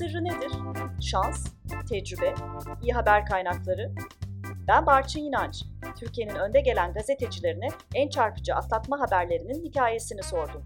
sırrı 0.00 0.24
nedir? 0.24 0.52
Şans, 1.00 1.46
tecrübe, 1.88 2.34
iyi 2.82 2.92
haber 2.92 3.26
kaynakları. 3.26 3.92
Ben 4.68 4.86
Barçın 4.86 5.20
İnanç. 5.20 5.64
Türkiye'nin 5.98 6.34
önde 6.34 6.60
gelen 6.60 6.92
gazetecilerine 6.92 7.68
en 7.94 8.08
çarpıcı 8.08 8.54
atlatma 8.54 9.00
haberlerinin 9.00 9.64
hikayesini 9.64 10.22
sordum. 10.22 10.64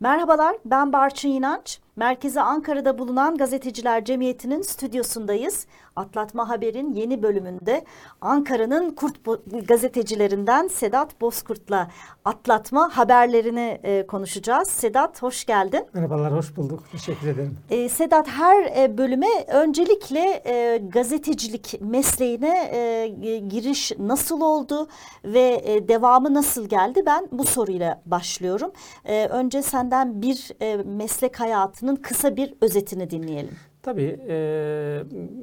Merhabalar, 0.00 0.56
ben 0.64 0.92
Barçın 0.92 1.28
İnanç. 1.28 1.81
Merkezi 1.96 2.40
Ankara'da 2.40 2.98
bulunan 2.98 3.36
Gazeteciler 3.36 4.04
Cemiyeti'nin 4.04 4.62
stüdyosundayız. 4.62 5.66
Atlatma 5.96 6.48
Haber'in 6.48 6.92
yeni 6.94 7.22
bölümünde 7.22 7.84
Ankara'nın 8.20 8.90
kurt 8.90 9.14
gazetecilerinden 9.68 10.68
Sedat 10.68 11.20
Bozkurt'la 11.20 11.90
atlatma 12.24 12.90
haberlerini 12.96 13.80
e, 13.82 14.06
konuşacağız. 14.06 14.68
Sedat 14.68 15.22
hoş 15.22 15.44
geldin. 15.44 15.86
Merhabalar, 15.92 16.32
hoş 16.32 16.56
bulduk. 16.56 16.82
Teşekkür 16.92 17.28
ederim. 17.28 17.58
E, 17.70 17.88
Sedat 17.88 18.28
her 18.28 18.82
e, 18.82 18.98
bölüme 18.98 19.44
öncelikle 19.48 20.42
e, 20.46 20.78
gazetecilik 20.88 21.80
mesleğine 21.80 22.70
e, 22.72 23.38
giriş 23.48 23.92
nasıl 23.98 24.40
oldu 24.40 24.88
ve 25.24 25.62
e, 25.64 25.88
devamı 25.88 26.34
nasıl 26.34 26.68
geldi? 26.68 27.02
Ben 27.06 27.28
bu 27.32 27.44
soruyla 27.44 28.02
başlıyorum. 28.06 28.72
E, 29.04 29.26
önce 29.26 29.62
senden 29.62 30.22
bir 30.22 30.50
e, 30.60 30.76
meslek 30.76 31.40
hayatının 31.82 31.96
kısa 32.02 32.36
bir 32.36 32.54
özetini 32.60 33.10
dinleyelim. 33.10 33.54
Tabii 33.82 34.20
e, 34.28 34.34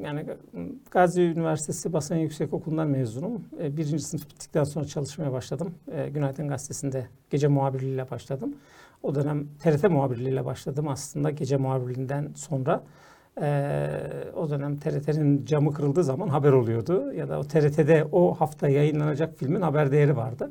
yani 0.02 0.26
Gazi 0.92 1.22
Üniversitesi 1.22 1.94
Basın 1.94 2.16
Yüksek 2.16 2.54
Okulu'ndan 2.54 2.88
mezunum. 2.88 3.46
E, 3.62 3.78
birinci 3.78 4.00
sınıf 4.00 4.30
bittikten 4.30 4.64
sonra 4.64 4.86
çalışmaya 4.86 5.32
başladım. 5.32 5.74
E, 5.92 6.10
Günaydın 6.10 6.48
Gazetesi'nde 6.48 7.08
gece 7.30 7.48
muhabirliğiyle 7.48 8.10
başladım. 8.12 8.56
O 9.04 9.16
dönem 9.16 9.48
TRT 9.60 9.84
muhabirliğiyle 9.90 10.46
başladım 10.46 10.88
aslında 10.88 11.32
gece 11.32 11.58
muhabirliğinden 11.58 12.32
sonra. 12.36 12.84
E, 13.42 13.90
o 14.36 14.50
dönem 14.50 14.78
TRT'nin 14.78 15.46
camı 15.46 15.74
kırıldığı 15.74 16.04
zaman 16.04 16.28
haber 16.28 16.52
oluyordu. 16.52 17.14
Ya 17.14 17.30
da 17.30 17.40
o 17.40 17.44
TRT'de 17.44 18.06
o 18.12 18.34
hafta 18.34 18.70
yayınlanacak 18.70 19.38
filmin 19.38 19.62
haber 19.62 19.92
değeri 19.92 20.18
vardı. 20.18 20.50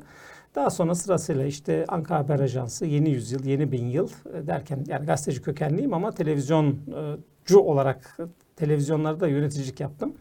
Daha 0.55 0.69
sonra 0.69 0.95
sırasıyla 0.95 1.45
işte 1.45 1.85
Ankara 1.87 2.19
Haber 2.19 2.39
Ajansı, 2.39 2.85
Yeni 2.85 3.09
Yüzyıl, 3.09 3.45
Yeni 3.45 3.71
Bin 3.71 3.85
Yıl 3.85 4.09
e, 4.33 4.47
derken 4.47 4.83
yani 4.87 5.05
gazeteci 5.05 5.41
kökenliyim 5.41 5.93
ama 5.93 6.11
televizyoncu 6.11 7.59
olarak 7.59 8.17
televizyonlarda 8.55 9.27
yöneticilik 9.27 9.79
yaptım. 9.79 10.13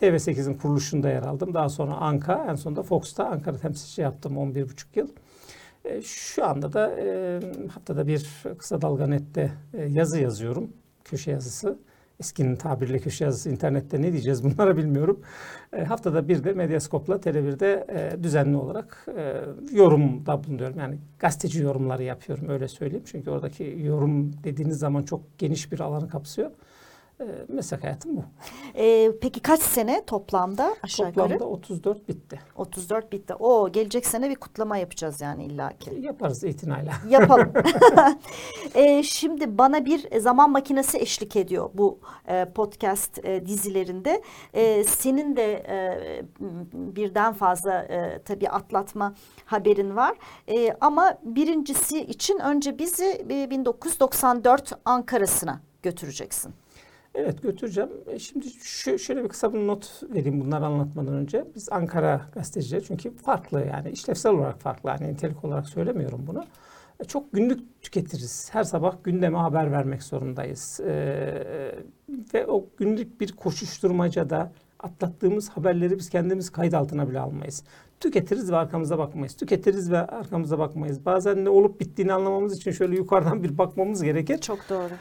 TV8'in 0.00 0.54
kuruluşunda 0.54 1.08
yer 1.08 1.22
aldım. 1.22 1.54
Daha 1.54 1.68
sonra 1.68 1.94
Anka, 1.94 2.46
en 2.50 2.54
sonunda 2.54 2.82
Fox'ta 2.82 3.24
Ankara 3.24 3.56
temsilci 3.56 4.02
yaptım 4.02 4.36
11,5 4.36 4.84
yıl. 4.94 5.08
E, 5.84 6.02
şu 6.02 6.44
anda 6.46 6.72
da 6.72 6.90
e, 7.00 7.40
haftada 7.74 8.06
bir 8.06 8.42
kısa 8.58 8.82
dalga 8.82 9.06
nette 9.06 9.52
yazı 9.88 10.20
yazıyorum. 10.20 10.72
Köşe 11.04 11.30
yazısı. 11.30 11.78
Eskinin 12.20 12.56
tabiriyle 12.56 12.98
köşe 12.98 13.24
yazısı 13.24 13.50
internette 13.50 14.02
ne 14.02 14.12
diyeceğiz 14.12 14.44
bunlara 14.44 14.76
bilmiyorum. 14.76 15.20
E, 15.72 15.84
haftada 15.84 16.28
bir 16.28 16.44
de 16.44 16.52
Medyaskop'la 16.52 17.14
Tele1'de 17.14 17.86
e, 17.88 18.22
düzenli 18.22 18.56
olarak 18.56 19.06
e, 19.16 19.40
yorumda 19.72 20.44
bulunuyorum. 20.44 20.78
Yani 20.78 20.98
gazeteci 21.18 21.62
yorumları 21.62 22.02
yapıyorum 22.02 22.48
öyle 22.48 22.68
söyleyeyim. 22.68 23.04
Çünkü 23.06 23.30
oradaki 23.30 23.78
yorum 23.82 24.32
dediğiniz 24.44 24.78
zaman 24.78 25.02
çok 25.02 25.38
geniş 25.38 25.72
bir 25.72 25.80
alanı 25.80 26.08
kapsıyor. 26.08 26.50
E, 27.24 27.52
meslek 27.52 27.84
hayatım 27.84 28.16
bu. 28.16 28.24
E, 28.74 29.12
peki 29.20 29.40
kaç 29.40 29.60
sene 29.60 30.04
toplamda 30.06 30.76
aşağı 30.82 31.06
toplamda 31.06 31.34
yukarı? 31.34 31.38
Toplamda 31.38 31.64
34 31.64 32.08
bitti. 32.08 32.40
34 32.56 33.12
bitti. 33.12 33.34
O 33.34 33.72
gelecek 33.72 34.06
sene 34.06 34.30
bir 34.30 34.34
kutlama 34.34 34.76
yapacağız 34.76 35.20
yani 35.20 35.44
illaki. 35.44 35.94
Yaparız 36.00 36.44
itinayla. 36.44 36.92
Yapalım. 37.08 37.52
e, 38.74 39.02
şimdi 39.02 39.58
bana 39.58 39.84
bir 39.84 40.20
zaman 40.20 40.50
makinesi 40.50 40.98
eşlik 40.98 41.36
ediyor 41.36 41.70
bu 41.74 41.98
e, 42.28 42.44
podcast 42.44 43.24
e, 43.24 43.46
dizilerinde. 43.46 44.22
E, 44.54 44.84
senin 44.84 45.36
de 45.36 45.52
e, 45.68 46.22
birden 46.72 47.32
fazla 47.32 47.82
e, 47.82 48.22
tabii 48.24 48.48
atlatma 48.48 49.14
haberin 49.44 49.96
var. 49.96 50.16
E, 50.48 50.76
ama 50.80 51.18
birincisi 51.22 52.00
için 52.00 52.38
önce 52.38 52.78
bizi 52.78 53.26
e, 53.30 53.50
1994 53.50 54.72
Ankara'sına 54.84 55.60
götüreceksin. 55.82 56.54
Evet 57.14 57.42
götüreceğim. 57.42 57.90
E, 58.06 58.18
şimdi 58.18 58.50
şu, 58.50 58.98
şöyle 58.98 59.24
bir 59.24 59.28
kısa 59.28 59.52
bir 59.52 59.66
not 59.66 60.02
vereyim 60.14 60.40
bunları 60.40 60.66
anlatmadan 60.66 61.14
önce. 61.14 61.44
Biz 61.54 61.72
Ankara 61.72 62.20
gazetecileri 62.34 62.84
çünkü 62.84 63.16
farklı 63.16 63.66
yani 63.66 63.90
işlevsel 63.90 64.32
olarak 64.32 64.60
farklı. 64.60 64.88
Yani 64.90 65.12
nitelik 65.12 65.44
olarak 65.44 65.68
söylemiyorum 65.68 66.24
bunu. 66.26 66.44
E, 67.00 67.04
çok 67.04 67.32
günlük 67.32 67.82
tüketiriz. 67.82 68.48
Her 68.52 68.64
sabah 68.64 69.04
gündeme 69.04 69.38
haber 69.38 69.72
vermek 69.72 70.02
zorundayız. 70.02 70.80
Ee, 70.86 71.74
ve 72.34 72.46
o 72.46 72.66
günlük 72.76 73.20
bir 73.20 73.32
koşuşturmacada 73.32 74.52
atlattığımız 74.84 75.50
haberleri 75.50 75.98
biz 75.98 76.10
kendimiz 76.10 76.50
kayıt 76.50 76.74
altına 76.74 77.08
bile 77.08 77.20
almayız 77.20 77.64
tüketiriz 78.04 78.52
ve 78.52 78.56
arkamıza 78.56 78.98
bakmayız. 78.98 79.36
Tüketiriz 79.36 79.92
ve 79.92 79.98
arkamıza 79.98 80.58
bakmayız. 80.58 81.06
Bazen 81.06 81.44
ne 81.44 81.48
olup 81.48 81.80
bittiğini 81.80 82.12
anlamamız 82.12 82.56
için 82.56 82.70
şöyle 82.70 82.96
yukarıdan 82.96 83.42
bir 83.42 83.58
bakmamız 83.58 84.02
gerekir. 84.02 84.38
Çok 84.38 84.58
doğru. 84.70 84.92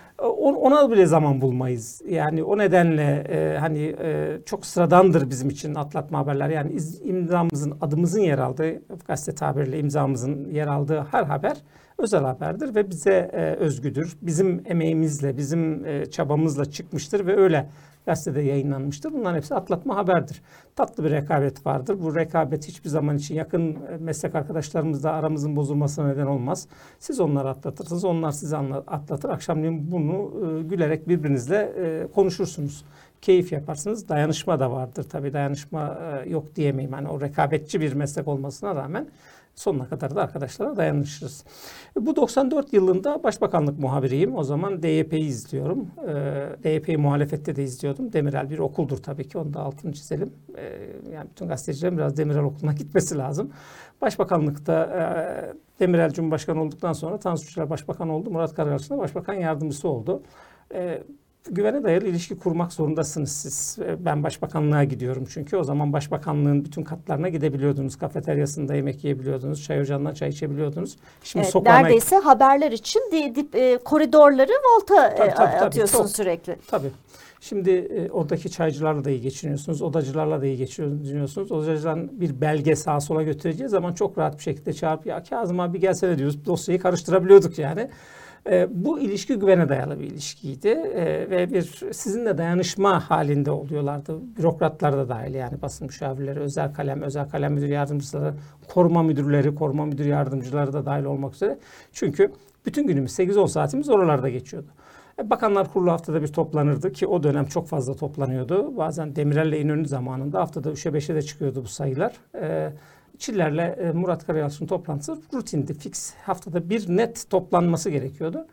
Ona 0.57 0.91
bile 0.91 1.05
zaman 1.05 1.41
bulmayız. 1.41 2.01
Yani 2.09 2.43
o 2.43 2.57
nedenle 2.57 3.23
e, 3.29 3.57
hani 3.57 3.95
e, 4.01 4.39
çok 4.45 4.65
sıradandır 4.65 5.29
bizim 5.29 5.49
için 5.49 5.75
atlatma 5.75 6.19
haberler. 6.19 6.49
Yani 6.49 6.71
iz, 6.71 7.01
imzamızın, 7.03 7.77
adımızın 7.81 8.21
yer 8.21 8.37
aldığı, 8.37 8.81
gazete 9.07 9.35
tabiriyle 9.35 9.79
imzamızın 9.79 10.49
yer 10.49 10.67
aldığı 10.67 11.07
her 11.11 11.23
haber 11.23 11.57
özel 11.97 12.23
haberdir 12.23 12.75
ve 12.75 12.89
bize 12.89 13.29
e, 13.33 13.55
özgüdür. 13.55 14.17
Bizim 14.21 14.63
emeğimizle, 14.65 15.37
bizim 15.37 15.85
e, 15.85 16.05
çabamızla 16.05 16.65
çıkmıştır 16.65 17.25
ve 17.25 17.37
öyle 17.37 17.69
gazetede 18.05 18.41
yayınlanmıştır. 18.41 19.13
Bunların 19.13 19.37
hepsi 19.37 19.55
atlatma 19.55 19.95
haberdir. 19.95 20.41
Tatlı 20.75 21.03
bir 21.03 21.11
rekabet 21.11 21.65
vardır. 21.65 22.01
Bu 22.01 22.15
rekabet 22.15 22.67
hiçbir 22.67 22.89
zaman 22.89 23.17
için 23.17 23.35
yakın 23.35 23.71
e, 23.71 23.97
meslek 23.99 24.35
arkadaşlarımızla 24.35 25.11
aramızın 25.11 25.55
bozulmasına 25.55 26.07
neden 26.07 26.25
olmaz. 26.25 26.67
Siz 26.99 27.19
onları 27.19 27.49
atlatırsınız, 27.49 28.05
onlar 28.05 28.31
sizi 28.31 28.57
atlatır. 28.57 29.29
Akşamleyin 29.29 29.91
bunu 29.91 30.13
e, 30.13 30.63
gülerek 30.63 31.07
birbirinizle 31.07 31.73
e, 31.77 32.07
konuşursunuz. 32.15 32.85
Keyif 33.21 33.51
yaparsınız. 33.51 34.09
Dayanışma 34.09 34.59
da 34.59 34.71
vardır. 34.71 35.03
Tabii 35.03 35.33
dayanışma 35.33 35.99
yok 36.27 36.55
diyemeyim. 36.55 36.91
Yani 36.91 37.07
o 37.09 37.21
rekabetçi 37.21 37.81
bir 37.81 37.93
meslek 37.93 38.27
olmasına 38.27 38.75
rağmen 38.75 39.07
sonuna 39.55 39.89
kadar 39.89 40.15
da 40.15 40.21
arkadaşlara 40.21 40.77
dayanışırız. 40.77 41.43
Bu 41.95 42.15
94 42.15 42.73
yılında 42.73 43.23
başbakanlık 43.23 43.79
muhabiriyim. 43.79 44.35
O 44.35 44.43
zaman 44.43 44.83
DYP'yi 44.83 45.25
izliyorum. 45.25 45.87
Ee, 46.07 46.49
DYP'yi 46.63 46.97
muhalefette 46.97 47.55
de 47.55 47.63
izliyordum. 47.63 48.13
Demirel 48.13 48.49
bir 48.49 48.59
okuldur 48.59 48.97
tabii 48.97 49.27
ki. 49.27 49.37
Onu 49.37 49.53
da 49.53 49.59
altını 49.59 49.93
çizelim. 49.93 50.33
Ee, 50.57 50.89
yani 51.13 51.29
bütün 51.29 51.47
gazetecilerin 51.47 51.97
biraz 51.97 52.17
Demirel 52.17 52.43
okuluna 52.43 52.73
gitmesi 52.83 53.17
lazım. 53.17 53.51
Başbakanlıkta 54.01 54.83
e, 54.83 55.79
Demirel 55.79 56.11
Cumhurbaşkanı 56.11 56.61
olduktan 56.61 56.93
sonra 56.93 57.19
Tansu 57.19 57.47
Çiller 57.47 57.69
Başbakan 57.69 58.09
oldu. 58.09 58.31
Murat 58.31 58.55
Karayalçın 58.55 58.95
da 58.95 58.99
Başbakan 58.99 59.33
Yardımcısı 59.33 59.87
oldu. 59.87 60.23
Güvene 61.51 61.83
dayalı 61.83 62.05
ilişki 62.05 62.37
kurmak 62.37 62.73
zorundasınız 62.73 63.31
siz. 63.31 63.77
Ben 63.99 64.23
başbakanlığa 64.23 64.83
gidiyorum 64.83 65.25
çünkü 65.29 65.57
o 65.57 65.63
zaman 65.63 65.93
başbakanlığın 65.93 66.65
bütün 66.65 66.83
katlarına 66.83 67.29
gidebiliyordunuz. 67.29 67.95
Kafeteryasında 67.95 68.75
yemek 68.75 69.03
yiyebiliyordunuz. 69.03 69.63
Çay 69.63 69.81
ocağından 69.81 70.13
çay 70.13 70.29
içebiliyordunuz. 70.29 70.97
Şimdi 71.23 71.43
evet, 71.43 71.53
sokağına... 71.53 71.79
Neredeyse 71.79 72.15
haberler 72.15 72.71
için 72.71 73.01
di, 73.11 73.35
di, 73.35 73.57
e, 73.57 73.77
koridorları 73.77 74.51
volta 74.51 75.07
e, 75.07 75.15
tabii, 75.15 75.29
tabii, 75.29 75.51
tabii, 75.51 75.65
atıyorsun 75.65 75.97
çok, 75.97 76.09
sürekli. 76.09 76.55
Tabii. 76.67 76.91
Şimdi 77.41 77.71
e, 77.71 78.09
oradaki 78.11 78.51
çaycılarla 78.51 79.05
da 79.05 79.09
iyi 79.09 79.21
geçiniyorsunuz. 79.21 79.81
Odacılarla 79.81 80.41
da 80.41 80.45
iyi 80.45 80.57
geçiniyorsunuz. 80.57 81.51
Odacıların 81.51 82.21
bir 82.21 82.41
belge 82.41 82.75
sağa 82.75 82.99
sola 82.99 83.23
götüreceği 83.23 83.69
zaman 83.69 83.93
çok 83.93 84.17
rahat 84.17 84.37
bir 84.37 84.43
şekilde 84.43 84.73
çağırıp 84.73 85.05
ya 85.05 85.23
Kazım 85.23 85.59
abi 85.59 85.79
gelsene 85.79 86.17
diyoruz. 86.17 86.45
Dosyayı 86.45 86.81
karıştırabiliyorduk 86.81 87.59
yani. 87.59 87.89
E, 88.49 88.67
bu 88.71 88.99
ilişki 88.99 89.35
güvene 89.35 89.69
dayalı 89.69 89.99
bir 89.99 90.05
ilişkiydi 90.05 90.67
e, 90.67 91.29
ve 91.29 91.53
bir 91.53 91.61
sizinle 91.93 92.37
dayanışma 92.37 93.09
halinde 93.09 93.51
oluyorlardı. 93.51 94.19
Bürokratlar 94.37 94.93
da 94.93 95.09
dahil 95.09 95.33
yani 95.33 95.61
basın 95.61 95.87
müşavirleri, 95.87 96.39
özel 96.39 96.73
kalem, 96.73 97.01
özel 97.01 97.29
kalem 97.29 97.53
müdür 97.53 97.69
yardımcıları, 97.69 98.33
koruma 98.67 99.03
müdürleri, 99.03 99.55
koruma 99.55 99.85
müdür 99.85 100.05
yardımcıları 100.05 100.73
da 100.73 100.85
dahil 100.85 101.03
olmak 101.03 101.33
üzere. 101.33 101.59
Çünkü 101.91 102.31
bütün 102.65 102.87
günümüz 102.87 103.11
8-10 103.11 103.47
saatimiz 103.47 103.89
oralarda 103.89 104.29
geçiyordu. 104.29 104.67
E, 105.19 105.29
bakanlar 105.29 105.73
Kurulu 105.73 105.91
haftada 105.91 106.21
bir 106.21 106.27
toplanırdı 106.27 106.91
ki 106.91 107.07
o 107.07 107.23
dönem 107.23 107.45
çok 107.45 107.67
fazla 107.67 107.95
toplanıyordu. 107.95 108.77
Bazen 108.77 109.15
Demirel'le 109.15 109.61
İnönü 109.61 109.87
zamanında 109.87 110.39
haftada 110.39 110.69
3'e 110.69 110.91
5'e 110.91 111.15
de 111.15 111.21
çıkıyordu 111.21 111.63
bu 111.63 111.67
sayılar. 111.67 112.13
Ee, 112.35 112.73
Çiller'le 113.17 113.75
e, 113.77 113.91
Murat 113.91 114.25
Karayalçın 114.25 114.67
toplantısı 114.67 115.17
rutindi, 115.33 115.73
fix. 115.73 116.13
Haftada 116.13 116.69
bir 116.69 116.97
net 116.97 117.29
toplanması 117.29 117.89
gerekiyordu. 117.89 118.47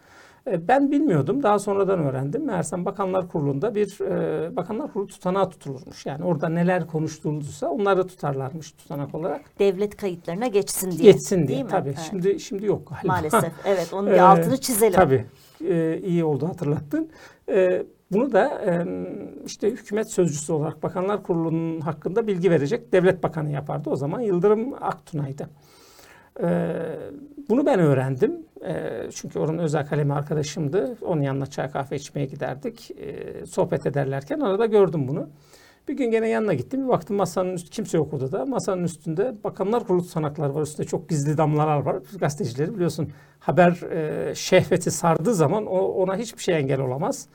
E, 0.46 0.68
ben 0.68 0.90
bilmiyordum. 0.90 1.42
Daha 1.42 1.58
sonradan 1.58 1.98
öğrendim. 1.98 2.46
Meğersem 2.46 2.84
Bakanlar 2.84 3.28
Kurulu'nda 3.28 3.74
bir 3.74 4.00
e, 4.00 4.56
Bakanlar 4.56 4.92
Kurulu 4.92 5.06
tutanağı 5.06 5.50
tutulurmuş. 5.50 6.06
Yani 6.06 6.24
orada 6.24 6.48
neler 6.48 6.86
konuştuğunduysa 6.86 7.68
onları 7.68 8.06
tutarlarmış 8.06 8.72
tutanak 8.72 9.14
olarak. 9.14 9.40
Devlet 9.58 9.96
kayıtlarına 9.96 10.46
geçsin 10.46 10.90
diye. 10.90 11.12
Geçsin 11.12 11.36
diye. 11.36 11.48
Değil 11.48 11.62
mi? 11.62 11.70
Tabii. 11.70 11.88
Evet. 11.88 12.06
Şimdi 12.10 12.40
şimdi 12.40 12.66
yok 12.66 12.88
galiba. 12.88 13.12
Maalesef. 13.12 13.52
Evet. 13.64 13.92
Onun 13.92 14.12
bir 14.12 14.18
altını 14.32 14.56
çizelim. 14.56 14.92
Tabii. 14.92 15.26
Ee, 15.64 16.00
iyi 16.04 16.24
oldu 16.24 16.48
hatırlattın. 16.48 17.10
Ee, 17.48 17.82
bunu 18.12 18.32
da 18.32 18.62
işte 19.46 19.70
hükümet 19.70 20.10
sözcüsü 20.10 20.52
olarak 20.52 20.82
Bakanlar 20.82 21.22
Kurulu'nun 21.22 21.80
hakkında 21.80 22.26
bilgi 22.26 22.50
verecek 22.50 22.92
devlet 22.92 23.22
bakanı 23.22 23.50
yapardı. 23.50 23.90
O 23.90 23.96
zaman 23.96 24.20
Yıldırım 24.20 24.74
Aktunay'dı. 24.80 25.50
Bunu 27.48 27.66
ben 27.66 27.80
öğrendim. 27.80 28.32
Çünkü 29.14 29.38
onun 29.38 29.58
özel 29.58 29.86
kalemi 29.86 30.12
arkadaşımdı. 30.12 30.96
Onun 31.02 31.22
yanına 31.22 31.46
çay 31.46 31.70
kahve 31.70 31.96
içmeye 31.96 32.26
giderdik. 32.26 32.90
Sohbet 33.46 33.86
ederlerken 33.86 34.40
arada 34.40 34.66
gördüm 34.66 35.08
bunu. 35.08 35.28
Bir 35.88 35.96
gün 35.96 36.10
gene 36.10 36.28
yanına 36.28 36.54
gittim. 36.54 36.84
Bir 36.84 36.88
baktım 36.88 37.16
masanın 37.16 37.52
üstü 37.52 37.70
kimse 37.70 37.96
yok 37.96 38.14
odada. 38.14 38.46
Masanın 38.46 38.84
üstünde 38.84 39.34
Bakanlar 39.44 39.86
Kurulu 39.86 40.02
tutanakları 40.02 40.54
var. 40.54 40.62
Üstünde 40.62 40.88
çok 40.88 41.08
gizli 41.08 41.38
damlalar 41.38 41.80
var. 41.80 41.96
Gazetecileri 42.20 42.74
biliyorsun 42.74 43.12
haber 43.38 43.92
e, 43.92 44.34
şehveti 44.34 44.90
sardığı 44.90 45.34
zaman 45.34 45.66
o, 45.66 45.78
ona 45.78 46.16
hiçbir 46.16 46.42
şey 46.42 46.56
engel 46.56 46.80
olamaz. 46.80 47.28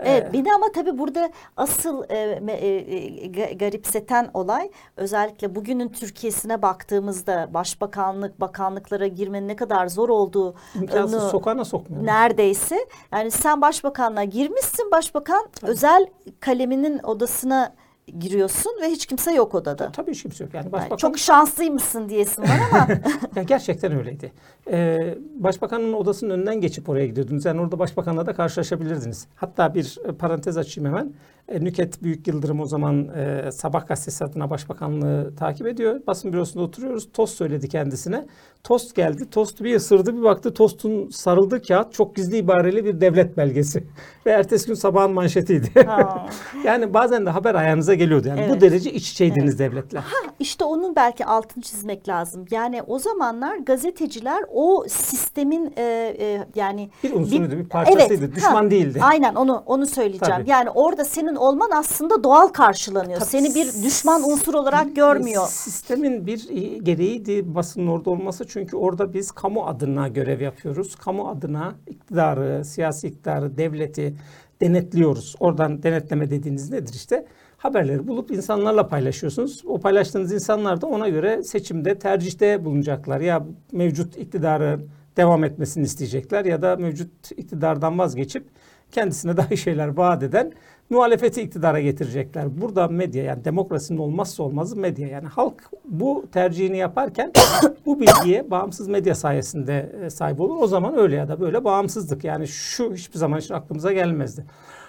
Evet, 0.00 0.32
beni 0.32 0.52
ama 0.54 0.72
tabii 0.74 0.98
burada 0.98 1.30
asıl 1.56 2.04
e, 2.08 2.16
e, 2.48 2.66
e, 2.66 3.26
ga- 3.26 3.58
garipseten 3.58 4.30
olay 4.34 4.70
özellikle 4.96 5.54
bugünün 5.54 5.88
Türkiye'sine 5.88 6.62
baktığımızda 6.62 7.48
başbakanlık, 7.54 8.40
bakanlıklara 8.40 9.06
girmenin 9.06 9.48
ne 9.48 9.56
kadar 9.56 9.86
zor 9.86 10.08
olduğu 10.08 10.54
İmkansız 10.74 11.30
sokağına 11.30 11.64
sokmuyor. 11.64 12.06
neredeyse. 12.06 12.86
Yani 13.12 13.30
sen 13.30 13.60
başbakanlığa 13.60 14.24
girmişsin, 14.24 14.90
başbakan 14.90 15.48
özel 15.62 16.06
kaleminin 16.40 16.98
odasına 16.98 17.72
giriyorsun 18.18 18.72
ve 18.82 18.88
hiç 18.88 19.06
kimse 19.06 19.32
yok 19.34 19.54
odada. 19.54 19.92
Tabii 19.92 20.10
hiç 20.10 20.22
kimse 20.22 20.44
yok. 20.44 20.54
Yani 20.54 20.64
Yani 20.64 20.72
başbakan 20.72 20.96
çok 20.96 21.18
şanslıymışsın 21.18 22.08
diyesin 22.08 22.42
var 22.42 22.60
ama 22.72 22.88
Ya 23.36 23.42
gerçekten 23.42 23.98
öyleydi. 23.98 24.32
Ee, 24.70 25.14
başbakanın 25.36 25.92
odasının 25.92 26.30
önünden 26.30 26.60
geçip 26.60 26.88
oraya 26.88 27.06
gidiyordunuz. 27.06 27.44
Yani 27.44 27.60
orada 27.60 27.78
başbakanla 27.78 28.26
da 28.26 28.34
karşılaşabilirdiniz. 28.34 29.26
Hatta 29.36 29.74
bir 29.74 29.98
parantez 30.18 30.56
açayım 30.56 30.90
hemen. 30.90 31.12
E, 31.48 31.64
Nüket 31.64 32.02
Büyük 32.02 32.26
Yıldırım 32.26 32.60
o 32.60 32.66
zaman 32.66 33.08
e, 33.08 33.52
Sabah 33.52 33.86
gazetesi 33.86 34.24
adına 34.24 34.50
başbakanlığı 34.50 35.34
takip 35.36 35.66
ediyor. 35.66 36.00
Basın 36.06 36.32
bürosunda 36.32 36.64
oturuyoruz. 36.64 37.12
Tost 37.12 37.36
söyledi 37.36 37.68
kendisine. 37.68 38.26
Tost 38.64 38.94
geldi. 38.94 39.30
Tostu 39.30 39.64
bir 39.64 39.76
ısırdı. 39.76 40.16
Bir 40.16 40.22
baktı 40.22 40.54
tostun 40.54 41.08
sarıldığı 41.08 41.62
kağıt 41.62 41.92
çok 41.92 42.16
gizli 42.16 42.36
ibareli 42.36 42.84
bir 42.84 43.00
devlet 43.00 43.36
belgesi. 43.36 43.84
Ve 44.26 44.30
ertesi 44.30 44.66
gün 44.66 44.74
sabahın 44.74 45.12
manşetiydi. 45.12 45.84
Ha. 45.86 46.26
yani 46.64 46.94
bazen 46.94 47.26
de 47.26 47.30
haber 47.30 47.54
ayağınıza 47.54 47.94
geliyordu. 47.94 48.28
Yani 48.28 48.40
bu 48.40 48.52
Evet. 48.52 48.60
derece 48.60 48.92
iç 48.92 49.10
içeydiniz 49.12 49.58
devletle. 49.58 50.00
İşte 50.38 50.64
onun 50.64 50.96
belki 50.96 51.24
altını 51.24 51.62
çizmek 51.62 52.08
lazım. 52.08 52.44
Yani 52.50 52.82
o 52.82 52.98
zamanlar 52.98 53.56
gazeteciler 53.56 54.44
o 54.52 54.84
sistemin 54.88 55.72
e, 55.76 55.82
e, 56.18 56.46
yani 56.54 56.90
Bir 57.04 57.12
unsuruydu, 57.12 57.58
bir 57.58 57.68
parçasıydı. 57.68 58.24
Evet, 58.24 58.36
Düşman 58.36 58.64
ha, 58.64 58.70
değildi. 58.70 59.00
Aynen 59.02 59.34
onu 59.34 59.62
onu 59.66 59.86
söyleyeceğim. 59.86 60.40
Tabii. 60.40 60.50
Yani 60.50 60.70
orada 60.70 61.04
senin 61.04 61.37
olman 61.38 61.70
aslında 61.74 62.24
doğal 62.24 62.48
karşılanıyor. 62.48 63.18
Tabii. 63.18 63.28
Seni 63.28 63.54
bir 63.54 63.82
düşman 63.84 64.22
unsur 64.30 64.54
olarak 64.54 64.96
görmüyor. 64.96 65.46
Sistemin 65.48 66.26
bir 66.26 66.48
gereğiydi 66.78 67.54
basının 67.54 67.86
orada 67.86 68.10
olması. 68.10 68.44
Çünkü 68.48 68.76
orada 68.76 69.14
biz 69.14 69.30
kamu 69.30 69.66
adına 69.66 70.08
görev 70.08 70.40
yapıyoruz. 70.40 70.96
Kamu 70.96 71.28
adına 71.28 71.74
iktidarı, 71.86 72.64
siyasi 72.64 73.08
iktidarı, 73.08 73.56
devleti 73.56 74.14
denetliyoruz. 74.60 75.34
Oradan 75.40 75.82
denetleme 75.82 76.30
dediğiniz 76.30 76.70
nedir 76.70 76.94
işte? 76.94 77.26
Haberleri 77.56 78.08
bulup 78.08 78.30
insanlarla 78.30 78.88
paylaşıyorsunuz. 78.88 79.62
O 79.66 79.80
paylaştığınız 79.80 80.32
insanlar 80.32 80.80
da 80.80 80.86
ona 80.86 81.08
göre 81.08 81.42
seçimde, 81.42 81.98
tercihte 81.98 82.64
bulunacaklar. 82.64 83.20
Ya 83.20 83.46
mevcut 83.72 84.18
iktidarı 84.18 84.80
devam 85.16 85.44
etmesini 85.44 85.84
isteyecekler 85.84 86.44
ya 86.44 86.62
da 86.62 86.76
mevcut 86.76 87.32
iktidardan 87.36 87.98
vazgeçip 87.98 88.48
kendisine 88.92 89.36
daha 89.36 89.48
iyi 89.48 89.56
şeyler 89.56 89.88
vaat 89.88 90.22
eden 90.22 90.52
muhalefeti 90.90 91.42
iktidara 91.42 91.80
getirecekler. 91.80 92.60
Burada 92.60 92.88
medya 92.88 93.24
yani 93.24 93.44
demokrasinin 93.44 93.98
olmazsa 93.98 94.42
olmazı 94.42 94.76
medya. 94.76 95.08
Yani 95.08 95.26
halk 95.26 95.70
bu 95.84 96.24
tercihini 96.32 96.76
yaparken 96.76 97.32
bu 97.86 98.00
bilgiye 98.00 98.50
bağımsız 98.50 98.88
medya 98.88 99.14
sayesinde 99.14 99.92
e, 100.04 100.10
sahip 100.10 100.40
olur. 100.40 100.56
O 100.60 100.66
zaman 100.66 100.98
öyle 100.98 101.16
ya 101.16 101.28
da 101.28 101.40
böyle 101.40 101.64
bağımsızlık. 101.64 102.24
Yani 102.24 102.48
şu 102.48 102.94
hiçbir 102.94 103.18
zaman 103.18 103.40
için 103.40 103.54
aklımıza 103.54 103.92
gelmezdi. 103.92 104.44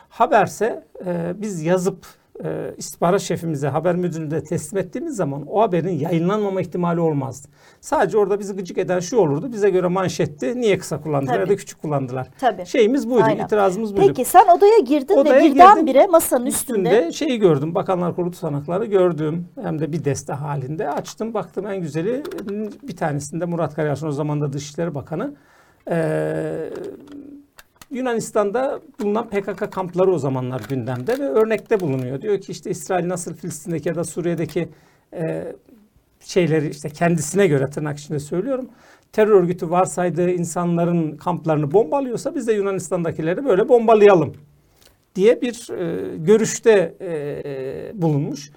Haberse 0.09 0.83
e, 1.05 1.33
biz 1.35 1.61
yazıp 1.61 2.18
e, 2.43 2.73
istihbarat 2.77 3.21
şefimize, 3.21 3.67
haber 3.67 3.95
müdürüne 3.95 4.43
teslim 4.43 4.79
ettiğimiz 4.79 5.15
zaman 5.15 5.43
o 5.47 5.61
haberin 5.61 5.99
yayınlanmama 5.99 6.61
ihtimali 6.61 6.99
olmazdı. 6.99 7.47
Sadece 7.81 8.17
orada 8.17 8.39
bizi 8.39 8.55
gıcık 8.55 8.77
eden 8.77 8.99
şu 8.99 9.17
olurdu. 9.17 9.51
Bize 9.51 9.69
göre 9.69 9.87
manşetti. 9.87 10.61
Niye 10.61 10.77
kısa 10.77 11.01
kullandılar 11.01 11.33
ya 11.33 11.39
Tabii. 11.39 11.49
da 11.49 11.55
küçük 11.55 11.81
kullandılar. 11.81 12.27
Tabii. 12.39 12.65
Şeyimiz 12.65 13.09
buydu, 13.09 13.23
Aynen. 13.23 13.45
itirazımız 13.45 13.97
buydu. 13.97 14.07
Peki 14.07 14.25
sen 14.25 14.47
odaya 14.57 14.79
girdin 14.79 15.17
Odaya 15.17 15.35
ve 15.35 15.43
birdenbire 15.43 16.07
masanın 16.07 16.45
üstünde, 16.45 16.89
Üstünde 16.89 17.11
şeyi 17.11 17.39
gördüm. 17.39 17.75
Bakanlar 17.75 18.15
Kurulu 18.15 18.31
tutanakları 18.31 18.85
gördüm. 18.85 19.47
Hem 19.61 19.79
de 19.79 19.91
bir 19.91 20.05
deste 20.05 20.33
halinde. 20.33 20.89
Açtım 20.89 21.33
baktım 21.33 21.67
en 21.67 21.81
güzeli 21.81 22.23
bir 22.83 22.95
tanesinde 22.95 23.45
Murat 23.45 23.75
Karayalçın 23.75 24.07
o 24.07 24.11
zaman 24.11 24.41
da 24.41 24.53
Dışişleri 24.53 24.95
Bakanı. 24.95 25.35
Ee, 25.91 26.69
Yunanistan'da 27.91 28.81
bulunan 28.99 29.29
PKK 29.29 29.71
kampları 29.71 30.11
o 30.11 30.17
zamanlar 30.17 30.61
gündemde 30.69 31.19
ve 31.19 31.23
örnekte 31.23 31.79
bulunuyor. 31.79 32.21
Diyor 32.21 32.41
ki 32.41 32.51
işte 32.51 32.69
İsrail 32.69 33.07
nasıl 33.07 33.33
Filistin'deki 33.33 33.89
ya 33.89 33.95
da 33.95 34.03
Suriye'deki 34.03 34.69
e, 35.13 35.53
şeyleri 36.19 36.69
işte 36.69 36.89
kendisine 36.89 37.47
göre 37.47 37.69
tırnak 37.69 37.99
içinde 37.99 38.19
söylüyorum. 38.19 38.69
Terör 39.11 39.41
örgütü 39.41 39.69
varsaydığı 39.69 40.31
insanların 40.31 41.17
kamplarını 41.17 41.71
bombalıyorsa 41.71 42.35
biz 42.35 42.47
de 42.47 42.53
Yunanistan'dakileri 42.53 43.45
böyle 43.45 43.69
bombalayalım 43.69 44.33
diye 45.15 45.41
bir 45.41 45.69
e, 45.77 46.17
görüşte 46.17 46.95
e, 47.01 48.01
bulunmuş. 48.01 48.51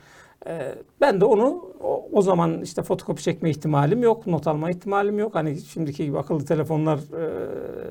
E, 0.47 0.75
ben 1.01 1.21
de 1.21 1.25
onu 1.25 1.75
o, 1.81 2.09
o 2.13 2.23
zaman 2.23 2.63
işte 2.63 2.83
fotokopi 2.83 3.23
çekme 3.23 3.51
ihtimalim 3.51 4.03
yok, 4.03 4.27
not 4.27 4.47
alma 4.47 4.71
ihtimalim 4.71 5.19
yok. 5.19 5.35
Hani 5.35 5.61
şimdiki 5.61 6.05
gibi 6.05 6.19
akıllı 6.19 6.45
telefonlar 6.45 6.99
e, 6.99 7.25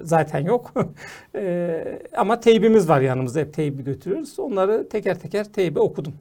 zaten 0.03 0.39
yok. 0.39 0.73
e, 1.35 1.99
ama 2.17 2.39
teybimiz 2.39 2.89
var 2.89 3.01
yanımızda, 3.01 3.39
hep 3.39 3.53
teybi 3.53 3.83
götürüyoruz. 3.83 4.39
Onları 4.39 4.89
teker 4.89 5.19
teker 5.19 5.53
teybe 5.53 5.79
okudum. 5.79 6.13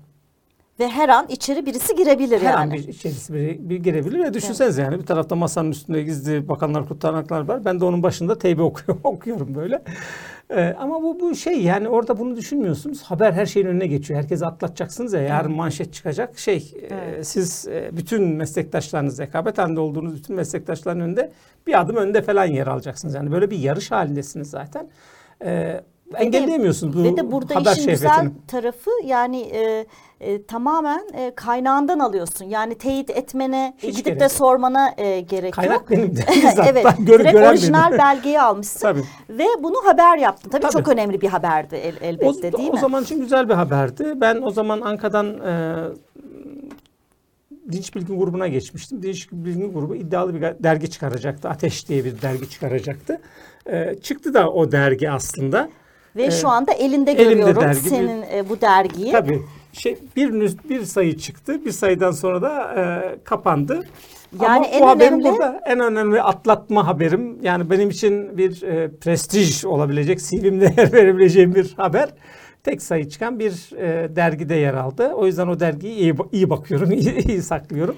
Ve 0.80 0.88
her 0.88 1.08
an 1.08 1.26
içeri 1.28 1.66
birisi 1.66 1.96
girebilir 1.96 2.40
Her 2.40 2.54
an 2.54 2.60
yani. 2.60 2.72
bir 2.72 2.88
içerisi 2.88 3.34
bir, 3.34 3.68
bir 3.70 3.76
girebilir 3.76 4.24
ve 4.24 4.34
düşünsenize 4.34 4.82
yani 4.82 4.98
bir 4.98 5.06
tarafta 5.06 5.36
masanın 5.36 5.70
üstünde 5.70 6.02
gizli 6.02 6.48
bakanlar 6.48 6.88
kurtaranaklar 6.88 7.40
var. 7.48 7.64
Ben 7.64 7.80
de 7.80 7.84
onun 7.84 8.02
başında 8.02 8.38
teybe 8.38 8.62
okuyorum, 8.62 9.00
okuyorum 9.04 9.54
böyle. 9.54 9.82
Ee, 10.50 10.74
ama 10.78 11.02
bu 11.02 11.20
bu 11.20 11.34
şey 11.34 11.62
yani 11.62 11.88
orada 11.88 12.18
bunu 12.18 12.36
düşünmüyorsunuz. 12.36 13.02
Haber 13.02 13.32
her 13.32 13.46
şeyin 13.46 13.66
önüne 13.66 13.86
geçiyor. 13.86 14.20
Herkesi 14.20 14.46
atlatacaksınız 14.46 15.12
ya 15.12 15.20
yarın 15.20 15.52
manşet 15.52 15.94
çıkacak. 15.94 16.38
Şey 16.38 16.74
e, 16.90 16.94
Evet. 16.94 17.26
siz 17.26 17.68
e, 17.68 17.90
bütün 17.92 18.22
meslektaşlarınız 18.22 19.18
rekabet 19.20 19.58
halinde 19.58 19.80
olduğunuz 19.80 20.14
bütün 20.14 20.36
meslektaşların 20.36 21.00
önünde 21.00 21.32
bir 21.66 21.80
adım 21.80 21.96
önde 21.96 22.22
falan 22.22 22.44
yer 22.44 22.66
alacaksınız. 22.66 23.14
Yani 23.14 23.32
böyle 23.32 23.50
bir 23.50 23.58
yarış 23.58 23.90
halindesiniz 23.90 24.50
zaten. 24.50 24.88
Ee, 25.44 25.80
engelleyemiyorsunuz 26.18 26.96
bu 26.96 27.04
Ve 27.04 27.16
de 27.16 27.32
burada 27.32 27.54
haber 27.56 27.72
işin 27.72 27.90
güzel 27.90 28.10
şehvetini. 28.14 28.46
tarafı 28.46 28.90
yani 29.04 29.40
e, 29.40 29.86
e, 30.20 30.42
tamamen 30.42 31.00
e, 31.14 31.32
kaynağından 31.34 31.98
alıyorsun. 31.98 32.44
Yani 32.44 32.74
teyit 32.74 33.10
etmene, 33.10 33.74
Hiç 33.78 33.90
gidip 33.90 34.04
gerek 34.04 34.20
de 34.20 34.24
yok. 34.24 34.32
sormana 34.32 34.94
e, 34.98 35.20
gerek 35.20 35.52
Kaynak 35.54 35.74
yok. 35.80 35.90
benim 35.90 36.16
de. 36.16 36.20
Evet, 36.70 36.84
ben 36.84 37.04
gör- 37.04 37.18
direkt 37.18 37.32
gören 37.32 37.50
orijinal 37.50 37.86
benim. 37.88 37.98
belgeyi 37.98 38.40
almışsın 38.40 38.80
Tabii. 38.80 39.02
ve 39.30 39.44
bunu 39.62 39.76
haber 39.84 40.18
yaptın. 40.18 40.50
Tabii, 40.50 40.62
Tabii. 40.62 40.72
çok 40.72 40.88
önemli 40.88 41.20
bir 41.20 41.28
haberdi 41.28 41.74
el, 41.76 41.94
O, 41.94 42.04
elbette 42.04 42.52
değil 42.52 42.68
o 42.70 42.72
mi? 42.72 42.78
zaman 42.80 43.02
için 43.02 43.20
güzel 43.20 43.48
bir 43.48 43.54
haberdi. 43.54 44.12
Ben 44.16 44.42
o 44.42 44.50
zaman 44.50 44.80
Anka'dan 44.80 45.26
e, 45.40 45.74
Dinç 47.72 47.94
Bilgin 47.94 48.18
grubuna 48.18 48.48
geçmiştim. 48.48 49.02
Dinç 49.02 49.28
Bilgin 49.32 49.72
grubu 49.72 49.94
iddialı 49.96 50.34
bir 50.34 50.40
dergi 50.42 50.90
çıkaracaktı. 50.90 51.48
Ateş 51.48 51.88
diye 51.88 52.04
bir 52.04 52.22
dergi 52.22 52.50
çıkaracaktı. 52.50 53.20
E, 53.66 53.94
çıktı 54.02 54.34
da 54.34 54.50
o 54.50 54.72
dergi 54.72 55.10
aslında. 55.10 55.68
Ve 56.16 56.24
e, 56.24 56.30
şu 56.30 56.48
anda 56.48 56.72
elinde 56.72 57.12
elimde 57.12 57.22
görüyorum 57.30 57.62
dergi, 57.62 57.80
senin 57.80 58.22
e, 58.22 58.48
bu 58.48 58.60
dergiyi. 58.60 59.12
Tabii 59.12 59.42
şey 59.72 59.98
bir 60.16 60.32
bir 60.68 60.84
sayı 60.84 61.18
çıktı. 61.18 61.64
Bir 61.64 61.70
sayıdan 61.72 62.10
sonra 62.10 62.42
da 62.42 62.74
e, 62.76 63.16
kapandı. 63.24 63.84
Yani 64.42 64.56
Ama 64.56 64.66
en 64.66 64.82
bu 64.82 64.88
haberim 64.88 65.14
önemli- 65.14 65.24
burada 65.24 65.60
en 65.66 65.80
önemli 65.80 66.22
atlatma 66.22 66.86
haberim. 66.86 67.38
Yani 67.42 67.70
benim 67.70 67.90
için 67.90 68.38
bir 68.38 68.62
e, 68.62 68.90
prestij 68.90 69.64
olabilecek, 69.64 70.20
CV'mde 70.20 70.64
yer 70.76 70.92
verebileceğim 70.92 71.54
bir 71.54 71.74
haber. 71.76 72.08
tek 72.64 72.82
sayı 72.82 73.08
çıkan 73.08 73.38
bir 73.38 73.76
e, 73.76 74.16
dergide 74.16 74.54
yer 74.54 74.74
aldı. 74.74 75.12
O 75.14 75.26
yüzden 75.26 75.46
o 75.46 75.60
dergiyi 75.60 75.94
iyi, 75.94 76.14
iyi 76.32 76.50
bakıyorum, 76.50 76.92
iyi, 76.92 77.26
iyi 77.28 77.42
saklıyorum. 77.42 77.96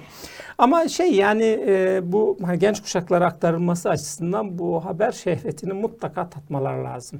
Ama 0.57 0.87
şey 0.87 1.11
yani 1.11 1.59
e, 1.67 1.99
bu 2.03 2.37
hani 2.45 2.59
genç 2.59 2.81
kuşaklara 2.81 3.25
aktarılması 3.25 3.89
açısından 3.89 4.59
bu 4.59 4.85
haber 4.85 5.11
şehvetini 5.11 5.73
mutlaka 5.73 6.29
tatmalar 6.29 6.77
lazım. 6.77 7.19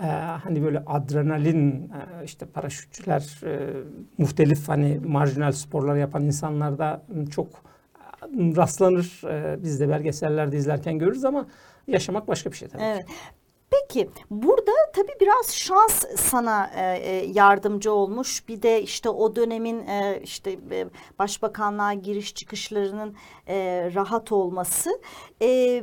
E, 0.00 0.06
hani 0.44 0.62
böyle 0.62 0.82
adrenalin 0.86 1.82
e, 1.82 2.24
işte 2.24 2.46
paraşütçüler 2.46 3.40
e, 3.44 3.70
muhtelif 4.18 4.68
hani 4.68 5.00
marjinal 5.06 5.52
sporlar 5.52 5.96
yapan 5.96 6.24
insanlarda 6.24 7.02
çok 7.30 7.48
rastlanır. 8.32 9.22
E, 9.28 9.62
biz 9.62 9.80
de 9.80 9.88
belgesellerde 9.88 10.56
izlerken 10.56 10.98
görürüz 10.98 11.24
ama 11.24 11.46
yaşamak 11.86 12.28
başka 12.28 12.52
bir 12.52 12.56
şey 12.56 12.68
tabii. 12.68 12.82
Evet. 12.82 13.06
Peki 13.70 14.10
burada 14.30 14.72
tabii 14.94 15.14
biraz 15.20 15.54
şans 15.54 16.04
sana 16.16 16.70
e, 16.76 16.96
e, 16.96 17.26
yardımcı 17.26 17.92
olmuş. 17.92 18.48
Bir 18.48 18.62
de 18.62 18.82
işte 18.82 19.08
o 19.08 19.36
dönemin 19.36 19.86
e, 19.86 20.20
işte 20.22 20.58
e, 20.70 20.86
başbakanlığa 21.18 21.94
giriş 21.94 22.34
çıkışlarının 22.34 23.14
e, 23.46 23.90
rahat 23.94 24.32
olması. 24.32 24.90
E, 25.42 25.82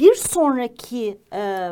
bir 0.00 0.14
sonraki 0.14 1.18
e, 1.32 1.70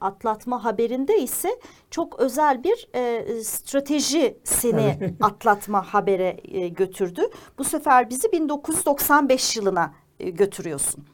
atlatma 0.00 0.64
haberinde 0.64 1.18
ise 1.18 1.48
çok 1.90 2.20
özel 2.20 2.64
bir 2.64 2.88
e, 2.94 3.24
strateji 3.44 4.38
seni 4.44 5.14
atlatma 5.20 5.94
habere 5.94 6.36
e, 6.44 6.68
götürdü. 6.68 7.22
Bu 7.58 7.64
sefer 7.64 8.10
bizi 8.10 8.32
1995 8.32 9.56
yılına 9.56 9.94
e, 10.20 10.30
götürüyorsun. 10.30 11.04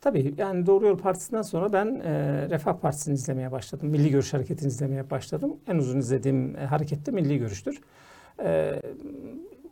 Tabii 0.00 0.34
yani 0.38 0.66
Doğru 0.66 0.86
Yol 0.86 0.98
Partisi'nden 0.98 1.42
sonra 1.42 1.72
ben 1.72 1.86
e, 1.86 2.46
Refah 2.50 2.74
Partisi'ni 2.74 3.14
izlemeye 3.14 3.52
başladım. 3.52 3.88
Milli 3.88 4.10
Görüş 4.10 4.34
Hareketi'ni 4.34 4.68
izlemeye 4.68 5.10
başladım. 5.10 5.56
En 5.68 5.76
uzun 5.76 5.98
izlediğim 5.98 6.56
e, 6.56 6.66
hareket 6.66 7.06
de 7.06 7.10
Milli 7.10 7.38
Görüş'tür. 7.38 7.80
E, 8.42 8.80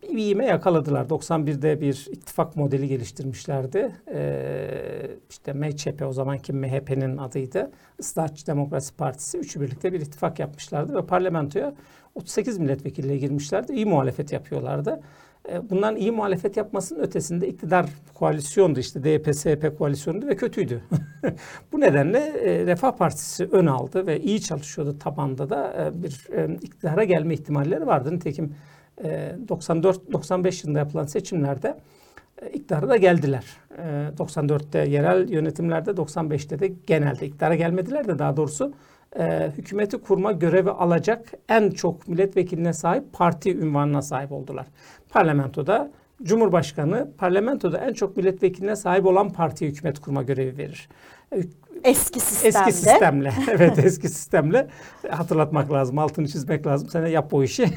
bir 0.03 0.31
iğme 0.31 0.47
yakaladılar. 0.47 1.05
91'de 1.05 1.81
bir 1.81 2.09
ittifak 2.11 2.57
modeli 2.57 2.89
geliştirmişlerdi. 2.89 3.93
E, 4.15 5.11
işte 5.31 5.53
MHP 5.53 6.03
o 6.09 6.13
zamanki 6.13 6.53
MHP'nin 6.53 7.17
adıydı. 7.17 7.71
Islahatçı 7.99 8.47
Demokrasi 8.47 8.97
Partisi. 8.97 9.39
Üçü 9.39 9.61
birlikte 9.61 9.93
bir 9.93 10.01
ittifak 10.01 10.39
yapmışlardı 10.39 10.95
ve 10.95 11.07
parlamentoya 11.07 11.75
38 12.15 12.59
milletvekiliyle 12.59 13.17
girmişlerdi. 13.19 13.73
İyi 13.73 13.87
muhalefet 13.87 14.33
yapıyorlardı. 14.33 15.01
E, 15.49 15.71
bunların 15.71 15.97
iyi 15.97 16.13
muhalefet 16.13 16.57
yapmasının 16.57 17.01
ötesinde 17.01 17.49
iktidar 17.49 17.87
koalisyondu 18.15 18.81
işte 18.81 19.05
DP, 19.05 19.35
SP 19.41 19.79
koalisyondu 19.79 20.27
ve 20.27 20.37
kötüydü. 20.37 20.83
Bu 21.73 21.81
nedenle 21.81 22.19
e, 22.19 22.67
Refah 22.67 22.93
Partisi 22.93 23.45
ön 23.45 23.67
aldı 23.67 24.07
ve 24.07 24.21
iyi 24.21 24.41
çalışıyordu 24.41 24.99
tabanda 24.99 25.51
da 25.51 25.75
e, 25.83 26.03
bir 26.03 26.27
iktidara 26.63 27.05
gelme 27.05 27.35
ihtimalleri 27.35 27.87
vardı. 27.87 28.15
Nitekim 28.15 28.55
94-95 28.99 30.67
yılında 30.67 30.79
yapılan 30.79 31.07
seçimlerde 31.07 31.77
iktidara 32.53 32.89
da 32.89 32.97
geldiler. 32.97 33.45
94'te 34.19 34.79
yerel 34.79 35.29
yönetimlerde 35.29 35.91
95'te 35.91 36.59
de 36.59 36.73
genelde 36.87 37.27
iktidara 37.27 37.55
gelmediler 37.55 38.09
de 38.09 38.19
daha 38.19 38.37
doğrusu 38.37 38.73
hükümeti 39.57 39.99
kurma 39.99 40.33
görevi 40.33 40.71
alacak 40.71 41.33
en 41.49 41.71
çok 41.71 42.09
milletvekiline 42.09 42.73
sahip 42.73 43.13
parti 43.13 43.59
ünvanına 43.59 44.03
sahip 44.03 44.33
oldular 44.33 44.67
parlamentoda 45.11 45.91
Cumhurbaşkanı 46.23 47.11
parlamentoda 47.19 47.79
en 47.79 47.93
çok 47.93 48.17
milletvekiline 48.17 48.77
sahip 48.77 49.07
olan 49.07 49.33
partiye 49.33 49.71
hükümet 49.71 49.99
kurma 49.99 50.23
görevi 50.23 50.59
verir. 50.59 50.89
Eski 51.85 52.21
sistemle. 52.21 52.49
Eski 52.49 52.73
sistemle. 52.83 53.33
evet 53.51 53.79
eski 53.79 54.09
sistemle 54.09 54.69
hatırlatmak 55.11 55.73
lazım. 55.73 55.99
Altını 55.99 56.29
çizmek 56.29 56.67
lazım. 56.67 56.89
Sen 56.89 57.05
de 57.05 57.09
yap 57.09 57.31
bu 57.31 57.45
işi. 57.45 57.67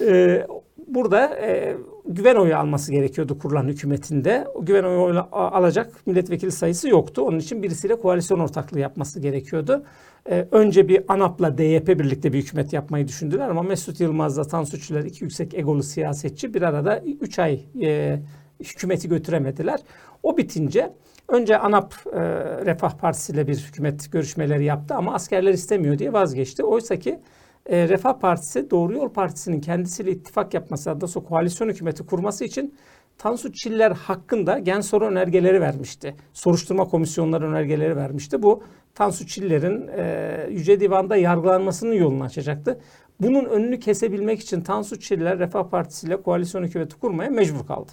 Ee, 0.00 0.46
burada 0.88 1.36
e, 1.40 1.76
güven 2.06 2.36
oyu 2.36 2.56
alması 2.56 2.92
gerekiyordu 2.92 3.38
kurulan 3.38 3.68
hükümetinde. 3.68 4.46
O 4.54 4.64
güven 4.64 4.84
oyu 4.84 5.26
alacak 5.32 6.06
milletvekili 6.06 6.52
sayısı 6.52 6.88
yoktu. 6.88 7.22
Onun 7.22 7.38
için 7.38 7.62
birisiyle 7.62 7.96
koalisyon 7.96 8.38
ortaklığı 8.40 8.80
yapması 8.80 9.20
gerekiyordu. 9.20 9.84
Ee, 10.30 10.48
önce 10.52 10.88
bir 10.88 11.04
ANAP'la 11.08 11.58
DYP 11.58 11.88
birlikte 11.88 12.32
bir 12.32 12.38
hükümet 12.38 12.72
yapmayı 12.72 13.08
düşündüler 13.08 13.48
ama 13.48 13.62
Mesut 13.62 14.00
Yılmaz'la 14.00 14.44
Tansu 14.44 14.80
Çiller 14.80 15.04
iki 15.04 15.24
yüksek 15.24 15.54
egolu 15.54 15.82
siyasetçi 15.82 16.54
bir 16.54 16.62
arada 16.62 17.02
3 17.20 17.38
ay 17.38 17.60
e, 17.82 18.18
hükümeti 18.60 19.08
götüremediler. 19.08 19.80
O 20.22 20.36
bitince 20.36 20.92
önce 21.28 21.58
ANAP 21.58 21.94
e, 22.12 22.20
Refah 22.66 22.90
Partisi 22.90 23.32
ile 23.32 23.46
bir 23.46 23.56
hükümet 23.56 24.12
görüşmeleri 24.12 24.64
yaptı 24.64 24.94
ama 24.94 25.14
askerler 25.14 25.52
istemiyor 25.52 25.98
diye 25.98 26.12
vazgeçti. 26.12 26.64
Oysa 26.64 26.96
ki 26.96 27.20
e, 27.66 27.88
Refah 27.88 28.18
Partisi 28.18 28.70
Doğru 28.70 28.92
Yol 28.92 29.08
Partisi'nin 29.08 29.60
kendisiyle 29.60 30.10
ittifak 30.10 30.54
yapması, 30.54 31.00
doğrusu 31.00 31.24
koalisyon 31.24 31.68
hükümeti 31.68 32.06
kurması 32.06 32.44
için 32.44 32.74
Tansu 33.18 33.52
Çiller 33.52 33.90
hakkında 33.90 34.58
gen 34.58 34.80
soru 34.80 35.06
önergeleri 35.06 35.60
vermişti. 35.60 36.16
Soruşturma 36.32 36.84
komisyonları 36.84 37.48
önergeleri 37.48 37.96
vermişti. 37.96 38.42
Bu 38.42 38.62
Tansu 38.94 39.26
Çiller'in 39.26 39.88
e, 39.96 40.46
Yüce 40.50 40.80
Divan'da 40.80 41.16
yargılanmasının 41.16 41.92
yolunu 41.92 42.24
açacaktı. 42.24 42.80
Bunun 43.22 43.44
önünü 43.44 43.80
kesebilmek 43.80 44.40
için 44.40 44.60
Tansu 44.60 45.00
Çiller 45.00 45.38
Refah 45.38 45.68
Partisi 45.68 46.06
ile 46.06 46.22
koalisyon 46.22 46.64
hükümeti 46.64 46.96
kurmaya 46.96 47.30
mecbur 47.30 47.66
kaldı. 47.66 47.92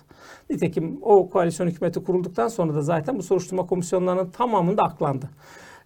Nitekim 0.50 1.00
o 1.01 1.29
koalisyon 1.29 1.67
hükümeti 1.67 2.03
kurulduktan 2.03 2.48
sonra 2.48 2.75
da 2.75 2.81
zaten 2.81 3.17
bu 3.17 3.24
soruşturma 3.24 3.65
komisyonlarının 3.65 4.29
tamamında 4.29 4.83
aklandı. 4.83 5.29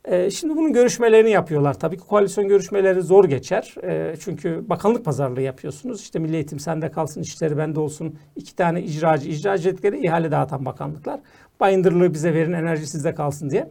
E, 0.06 0.32
şimdi 0.32 0.56
bunun 0.58 0.74
görüşmelerini 0.74 1.30
yapıyorlar. 1.30 1.80
Tabii 1.80 1.98
ki 1.98 2.04
koalisyon 2.04 2.48
görüşmeleri 2.48 3.02
zor 3.02 3.26
geçer. 3.26 3.76
E, 3.84 4.16
çünkü 4.20 4.70
bakanlık 4.70 5.06
pazarlığı 5.06 5.42
yapıyorsunuz. 5.42 6.02
İşte 6.02 6.20
Milli 6.20 6.36
Eğitim 6.36 6.60
sende 6.60 6.92
kalsın, 6.92 7.22
işleri 7.22 7.58
bende 7.58 7.80
olsun. 7.80 8.16
İki 8.36 8.56
tane 8.56 8.82
icracı, 8.82 9.30
icracı 9.30 9.72
dedikleri 9.72 10.06
ihale 10.06 10.32
dağıtan 10.32 10.66
bakanlıklar. 10.66 11.20
Bayındırlığı 11.60 12.14
bize 12.14 12.34
verin, 12.34 12.54
enerji 12.54 12.88
sizde 12.88 13.14
kalsın 13.16 13.50
diye. 13.50 13.70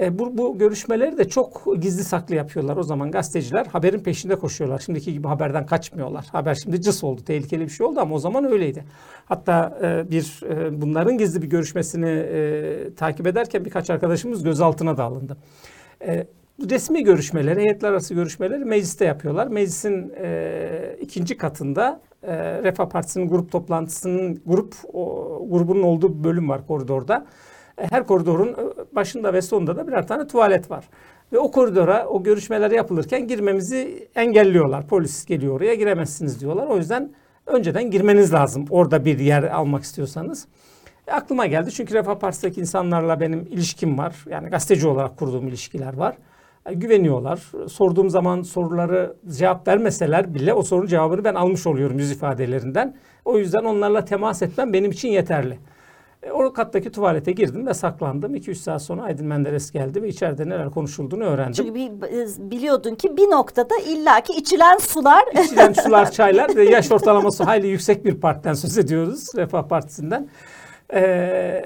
E, 0.00 0.18
bu, 0.18 0.38
bu 0.38 0.58
görüşmeleri 0.58 1.18
de 1.18 1.28
çok 1.28 1.64
gizli 1.80 2.04
saklı 2.04 2.34
yapıyorlar. 2.34 2.76
O 2.76 2.82
zaman 2.82 3.10
gazeteciler 3.10 3.66
haberin 3.66 3.98
peşinde 3.98 4.36
koşuyorlar. 4.36 4.78
Şimdiki 4.78 5.12
gibi 5.12 5.28
haberden 5.28 5.66
kaçmıyorlar. 5.66 6.26
Haber 6.32 6.54
şimdi 6.54 6.80
cıs 6.80 7.04
oldu, 7.04 7.24
tehlikeli 7.24 7.64
bir 7.64 7.68
şey 7.68 7.86
oldu 7.86 8.00
ama 8.00 8.14
o 8.14 8.18
zaman 8.18 8.44
öyleydi. 8.44 8.84
Hatta 9.24 9.78
e, 9.82 10.10
bir 10.10 10.40
e, 10.48 10.82
bunların 10.82 11.18
gizli 11.18 11.42
bir 11.42 11.46
görüşmesini 11.46 12.08
e, 12.08 12.94
takip 12.96 13.26
ederken 13.26 13.64
birkaç 13.64 13.90
arkadaşımız 13.90 14.42
gözaltına 14.42 14.96
da 14.96 15.04
alındı. 15.04 15.36
E, 16.06 16.26
resmi 16.70 17.04
görüşmeleri, 17.04 17.60
heyetler 17.60 17.88
arası 17.88 18.14
görüşmeleri 18.14 18.64
mecliste 18.64 19.04
yapıyorlar. 19.04 19.46
Meclisin 19.46 20.12
e, 20.22 20.96
ikinci 21.00 21.36
katında 21.36 22.00
e, 22.22 22.62
Refah 22.62 22.88
Partisi'nin 22.88 23.28
grup 23.28 23.52
toplantısının 23.52 24.40
grup 24.46 24.74
o, 24.92 25.46
grubunun 25.50 25.82
olduğu 25.82 26.24
bölüm 26.24 26.48
var 26.48 26.66
koridorda. 26.66 27.26
Her 27.90 28.06
koridorun 28.06 28.48
e, 28.48 28.94
başında 28.94 29.32
ve 29.32 29.42
sonunda 29.42 29.76
da 29.76 29.86
birer 29.86 30.06
tane 30.06 30.26
tuvalet 30.26 30.70
var. 30.70 30.88
Ve 31.32 31.38
o 31.38 31.50
koridora 31.50 32.06
o 32.06 32.22
görüşmeler 32.22 32.70
yapılırken 32.70 33.26
girmemizi 33.26 34.08
engelliyorlar. 34.14 34.86
Polis 34.86 35.24
geliyor 35.26 35.56
oraya 35.56 35.74
giremezsiniz 35.74 36.40
diyorlar. 36.40 36.66
O 36.66 36.76
yüzden 36.76 37.12
önceden 37.46 37.90
girmeniz 37.90 38.32
lazım 38.32 38.64
orada 38.70 39.04
bir 39.04 39.18
yer 39.18 39.42
almak 39.42 39.82
istiyorsanız. 39.82 40.46
E, 41.06 41.12
aklıma 41.12 41.46
geldi 41.46 41.70
çünkü 41.72 41.94
Refah 41.94 42.14
Partisi'ndeki 42.14 42.60
insanlarla 42.60 43.20
benim 43.20 43.40
ilişkim 43.40 43.98
var. 43.98 44.24
Yani 44.30 44.48
gazeteci 44.48 44.88
olarak 44.88 45.16
kurduğum 45.16 45.48
ilişkiler 45.48 45.96
var. 45.96 46.16
E, 46.66 46.74
güveniyorlar. 46.74 47.42
Sorduğum 47.68 48.10
zaman 48.10 48.42
soruları 48.42 49.16
cevap 49.38 49.68
vermeseler 49.68 50.34
bile 50.34 50.54
o 50.54 50.62
sorunun 50.62 50.86
cevabını 50.86 51.24
ben 51.24 51.34
almış 51.34 51.66
oluyorum 51.66 51.98
yüz 51.98 52.10
ifadelerinden. 52.10 52.96
O 53.24 53.38
yüzden 53.38 53.64
onlarla 53.64 54.04
temas 54.04 54.42
etmem 54.42 54.72
benim 54.72 54.90
için 54.90 55.08
yeterli. 55.08 55.58
E, 56.22 56.32
o 56.32 56.52
kattaki 56.52 56.92
tuvalete 56.92 57.32
girdim 57.32 57.66
ve 57.66 57.74
saklandım. 57.74 58.34
2-3 58.34 58.54
saat 58.54 58.82
sonra 58.82 59.02
Aydın 59.02 59.26
Menderes 59.26 59.70
geldi 59.70 60.02
ve 60.02 60.08
içeride 60.08 60.48
neler 60.48 60.70
konuşulduğunu 60.70 61.24
öğrendim. 61.24 61.52
Çünkü 61.52 61.74
bir, 61.74 61.90
biliyordun 62.50 62.94
ki 62.94 63.16
bir 63.16 63.30
noktada 63.30 63.74
illaki 63.78 64.32
içilen 64.32 64.78
sular. 64.78 65.24
İçilen 65.44 65.72
sular, 65.72 66.10
çaylar 66.10 66.56
ve 66.56 66.64
yaş 66.64 66.92
ortalaması 66.92 67.44
hayli 67.44 67.66
yüksek 67.66 68.04
bir 68.04 68.20
partiden 68.20 68.54
söz 68.54 68.78
ediyoruz. 68.78 69.28
Refah 69.36 69.68
Partisi'nden. 69.68 70.28
Ee, 70.94 71.64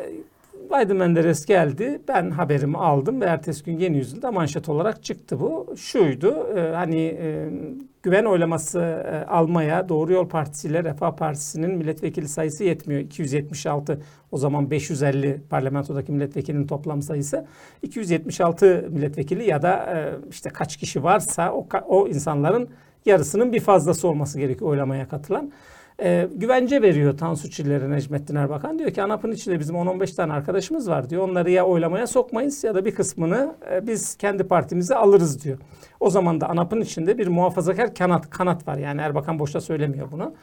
Aydın 0.70 0.96
Menderes 0.96 1.46
geldi. 1.46 2.00
Ben 2.08 2.30
haberimi 2.30 2.78
aldım 2.78 3.20
ve 3.20 3.24
ertesi 3.24 3.64
gün 3.64 3.78
Yeni 3.78 3.96
Yüzyıl'da 3.96 4.32
manşet 4.32 4.68
olarak 4.68 5.02
çıktı 5.04 5.40
bu. 5.40 5.74
Şuydu 5.76 6.46
e, 6.56 6.74
hani 6.74 7.00
e, 7.00 7.48
güven 8.02 8.24
oylaması 8.24 8.80
e, 8.80 9.26
almaya 9.26 9.88
Doğru 9.88 10.12
Yol 10.12 10.28
Partisi 10.28 10.68
ile 10.68 10.84
Refah 10.84 11.16
Partisi'nin 11.16 11.70
milletvekili 11.70 12.28
sayısı 12.28 12.64
yetmiyor. 12.64 13.00
276 13.00 14.00
o 14.32 14.38
zaman 14.38 14.70
550 14.70 15.40
parlamentodaki 15.50 16.12
milletvekilinin 16.12 16.66
toplam 16.66 17.02
sayısı. 17.02 17.46
276 17.82 18.88
milletvekili 18.90 19.50
ya 19.50 19.62
da 19.62 19.76
e, 19.76 20.28
işte 20.30 20.50
kaç 20.50 20.76
kişi 20.76 21.02
varsa 21.02 21.52
o, 21.52 21.66
o 21.86 22.08
insanların 22.08 22.68
yarısının 23.06 23.52
bir 23.52 23.60
fazlası 23.60 24.08
olması 24.08 24.38
gerekiyor 24.38 24.70
oylamaya 24.70 25.08
katılan. 25.08 25.52
E, 26.02 26.28
güvence 26.34 26.82
veriyor 26.82 27.18
Tansu 27.18 27.50
Çiller'e 27.50 27.90
Necmettin 27.90 28.34
Erbakan. 28.34 28.78
Diyor 28.78 28.90
ki 28.90 29.02
ANAP'ın 29.02 29.32
içinde 29.32 29.60
bizim 29.60 29.76
10-15 29.76 30.16
tane 30.16 30.32
arkadaşımız 30.32 30.90
var 30.90 31.10
diyor. 31.10 31.28
Onları 31.28 31.50
ya 31.50 31.66
oylamaya 31.66 32.06
sokmayız 32.06 32.64
ya 32.64 32.74
da 32.74 32.84
bir 32.84 32.94
kısmını 32.94 33.54
e, 33.70 33.86
biz 33.86 34.16
kendi 34.16 34.44
partimize 34.44 34.94
alırız 34.94 35.44
diyor. 35.44 35.58
O 36.00 36.10
zaman 36.10 36.40
da 36.40 36.48
ANAP'ın 36.48 36.80
içinde 36.80 37.18
bir 37.18 37.26
muhafazakar 37.26 37.94
kanat, 37.94 38.30
kanat 38.30 38.68
var. 38.68 38.76
Yani 38.76 39.00
Erbakan 39.00 39.38
boşta 39.38 39.60
söylemiyor 39.60 40.12
bunu. 40.12 40.34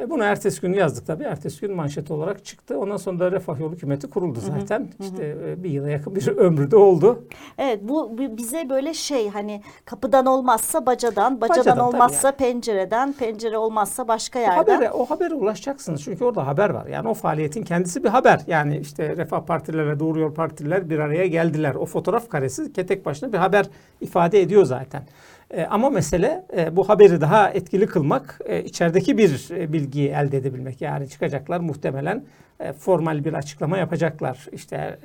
E 0.00 0.10
bunu 0.10 0.24
ertesi 0.24 0.60
gün 0.60 0.72
yazdık 0.72 1.06
tabii. 1.06 1.24
Ertesi 1.24 1.60
gün 1.60 1.76
manşet 1.76 2.10
olarak 2.10 2.44
çıktı. 2.44 2.78
Ondan 2.78 2.96
sonra 2.96 3.18
da 3.18 3.32
Refah 3.32 3.60
Yolu 3.60 3.74
Hükümeti 3.74 4.10
kuruldu 4.10 4.38
zaten. 4.40 4.80
Hı 4.80 4.84
hı, 4.84 5.08
işte 5.08 5.32
hı. 5.32 5.64
bir 5.64 5.70
yıla 5.70 5.90
yakın 5.90 6.14
bir 6.14 6.26
ömrü 6.36 6.70
de 6.70 6.76
oldu. 6.76 7.24
Evet 7.58 7.80
bu 7.82 8.18
bize 8.18 8.70
böyle 8.70 8.94
şey 8.94 9.28
hani 9.28 9.62
kapıdan 9.84 10.26
olmazsa 10.26 10.86
bacadan, 10.86 11.40
bacadan, 11.40 11.58
bacadan 11.58 11.78
olmazsa 11.78 12.28
yani. 12.28 12.36
pencereden, 12.36 13.12
pencere 13.12 13.58
olmazsa 13.58 14.08
başka 14.08 14.38
yerden. 14.38 14.56
O 14.56 14.58
habere, 14.58 14.90
o 14.90 15.04
habere 15.04 15.34
ulaşacaksınız. 15.34 16.02
Çünkü 16.02 16.24
orada 16.24 16.46
haber 16.46 16.70
var. 16.70 16.86
Yani 16.86 17.08
o 17.08 17.14
faaliyetin 17.14 17.62
kendisi 17.62 18.04
bir 18.04 18.08
haber. 18.08 18.40
Yani 18.46 18.78
işte 18.78 19.16
Refah 19.16 19.40
Partilerle 19.40 20.00
Doğru 20.00 20.20
Yol 20.20 20.34
Partiler 20.34 20.90
bir 20.90 20.98
araya 20.98 21.26
geldiler. 21.26 21.74
O 21.74 21.86
fotoğraf 21.86 22.28
karesi 22.28 22.72
tek 22.72 23.06
başına 23.06 23.32
bir 23.32 23.38
haber 23.38 23.66
ifade 24.00 24.40
ediyor 24.40 24.64
zaten. 24.64 25.02
E, 25.50 25.64
ama 25.64 25.90
mesele 25.90 26.44
e, 26.56 26.76
bu 26.76 26.88
haberi 26.88 27.20
daha 27.20 27.50
etkili 27.50 27.86
kılmak, 27.86 28.40
e, 28.44 28.64
içerideki 28.64 29.18
bir 29.18 29.50
e, 29.50 29.72
bilgiyi 29.72 30.08
elde 30.08 30.36
edebilmek. 30.36 30.80
Yani 30.80 31.08
çıkacaklar 31.08 31.60
muhtemelen 31.60 32.24
e, 32.60 32.72
formal 32.72 33.24
bir 33.24 33.32
açıklama 33.32 33.78
yapacaklar. 33.78 34.46
İşte 34.52 34.76
e, 34.76 34.98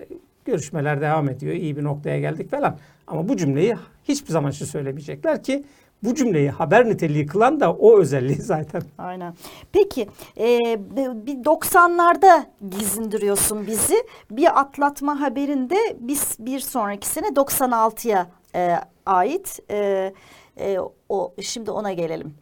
görüşmeler 0.46 1.02
devam 1.02 1.30
ediyor, 1.30 1.54
iyi 1.54 1.78
bir 1.78 1.84
noktaya 1.84 2.20
geldik 2.20 2.52
falan. 2.52 2.78
Ama 3.08 3.30
bu 3.30 3.38
cümleyi 3.38 3.76
hiçbir 4.04 4.32
zaman 4.32 4.52
için 4.52 4.66
söylemeyecekler 4.66 5.44
ki 5.44 5.64
bu 6.04 6.16
cümleyi 6.16 6.50
haber 6.50 6.90
niteliği 6.90 7.26
kılan 7.26 7.60
da 7.60 7.74
o 7.74 8.00
özelliği 8.00 8.36
zaten. 8.42 8.82
Aynen. 8.98 9.34
Peki 9.72 10.08
e, 10.38 10.60
bir 11.26 11.36
90'larda 11.36 12.44
gizindiriyorsun 12.70 13.68
bizi. 13.68 13.96
Bir 14.32 14.60
atlatma 14.60 15.22
haberinde 15.22 15.78
biz 16.00 16.38
bir 16.40 16.60
sonraki 16.60 17.08
sene 17.08 17.28
96'ya 17.28 18.28
e, 18.56 18.76
ait. 19.06 19.60
E, 19.72 20.14
e, 20.60 20.78
o 21.10 21.34
şimdi 21.42 21.72
ona 21.72 21.94
gelelim. 21.94 22.34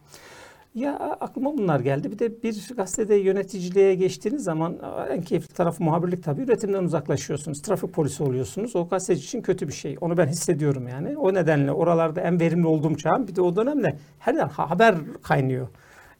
Ya 0.74 0.96
aklıma 1.20 1.58
bunlar 1.58 1.80
geldi. 1.80 2.12
Bir 2.12 2.18
de 2.18 2.42
bir 2.42 2.68
gazetede 2.76 3.14
yöneticiliğe 3.14 3.94
geçtiğiniz 3.94 4.44
zaman 4.44 4.78
en 5.10 5.22
keyifli 5.22 5.54
tarafı 5.54 5.84
muhabirlik 5.84 6.24
tabii. 6.24 6.42
Üretimden 6.42 6.84
uzaklaşıyorsunuz. 6.84 7.62
Trafik 7.62 7.92
polisi 7.92 8.22
oluyorsunuz. 8.22 8.76
O 8.76 8.88
gazeteci 8.88 9.24
için 9.24 9.42
kötü 9.42 9.68
bir 9.68 9.72
şey. 9.72 9.96
Onu 10.00 10.16
ben 10.16 10.26
hissediyorum 10.26 10.88
yani. 10.88 11.18
O 11.18 11.34
nedenle 11.34 11.72
oralarda 11.72 12.20
en 12.20 12.40
verimli 12.40 12.66
olduğum 12.66 12.96
çağım. 12.96 13.28
Bir 13.28 13.36
de 13.36 13.42
o 13.42 13.56
dönemde 13.56 13.98
her 14.18 14.34
yer 14.34 14.48
haber 14.48 14.94
kaynıyor. 15.22 15.68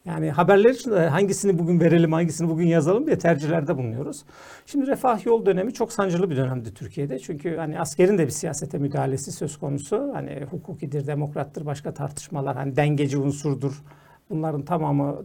Yani 0.05 0.31
haberler 0.31 0.69
için 0.69 0.91
hangisini 0.91 1.59
bugün 1.59 1.79
verelim, 1.79 2.13
hangisini 2.13 2.49
bugün 2.49 2.67
yazalım 2.67 3.07
diye 3.07 3.17
tercihlerde 3.17 3.77
bulunuyoruz. 3.77 4.23
Şimdi 4.65 4.87
refah 4.87 5.25
yol 5.25 5.45
dönemi 5.45 5.73
çok 5.73 5.93
sancılı 5.93 6.29
bir 6.29 6.37
dönemdi 6.37 6.73
Türkiye'de. 6.73 7.19
Çünkü 7.19 7.55
hani 7.55 7.79
askerin 7.79 8.17
de 8.17 8.25
bir 8.25 8.31
siyasete 8.31 8.77
müdahalesi 8.77 9.31
söz 9.31 9.59
konusu. 9.59 10.11
Hani 10.13 10.45
hukukidir, 10.51 11.07
demokrattır, 11.07 11.65
başka 11.65 11.93
tartışmalar, 11.93 12.55
hani 12.55 12.75
dengeci 12.75 13.17
unsurdur. 13.17 13.83
Bunların 14.29 14.65
tamamı 14.65 15.23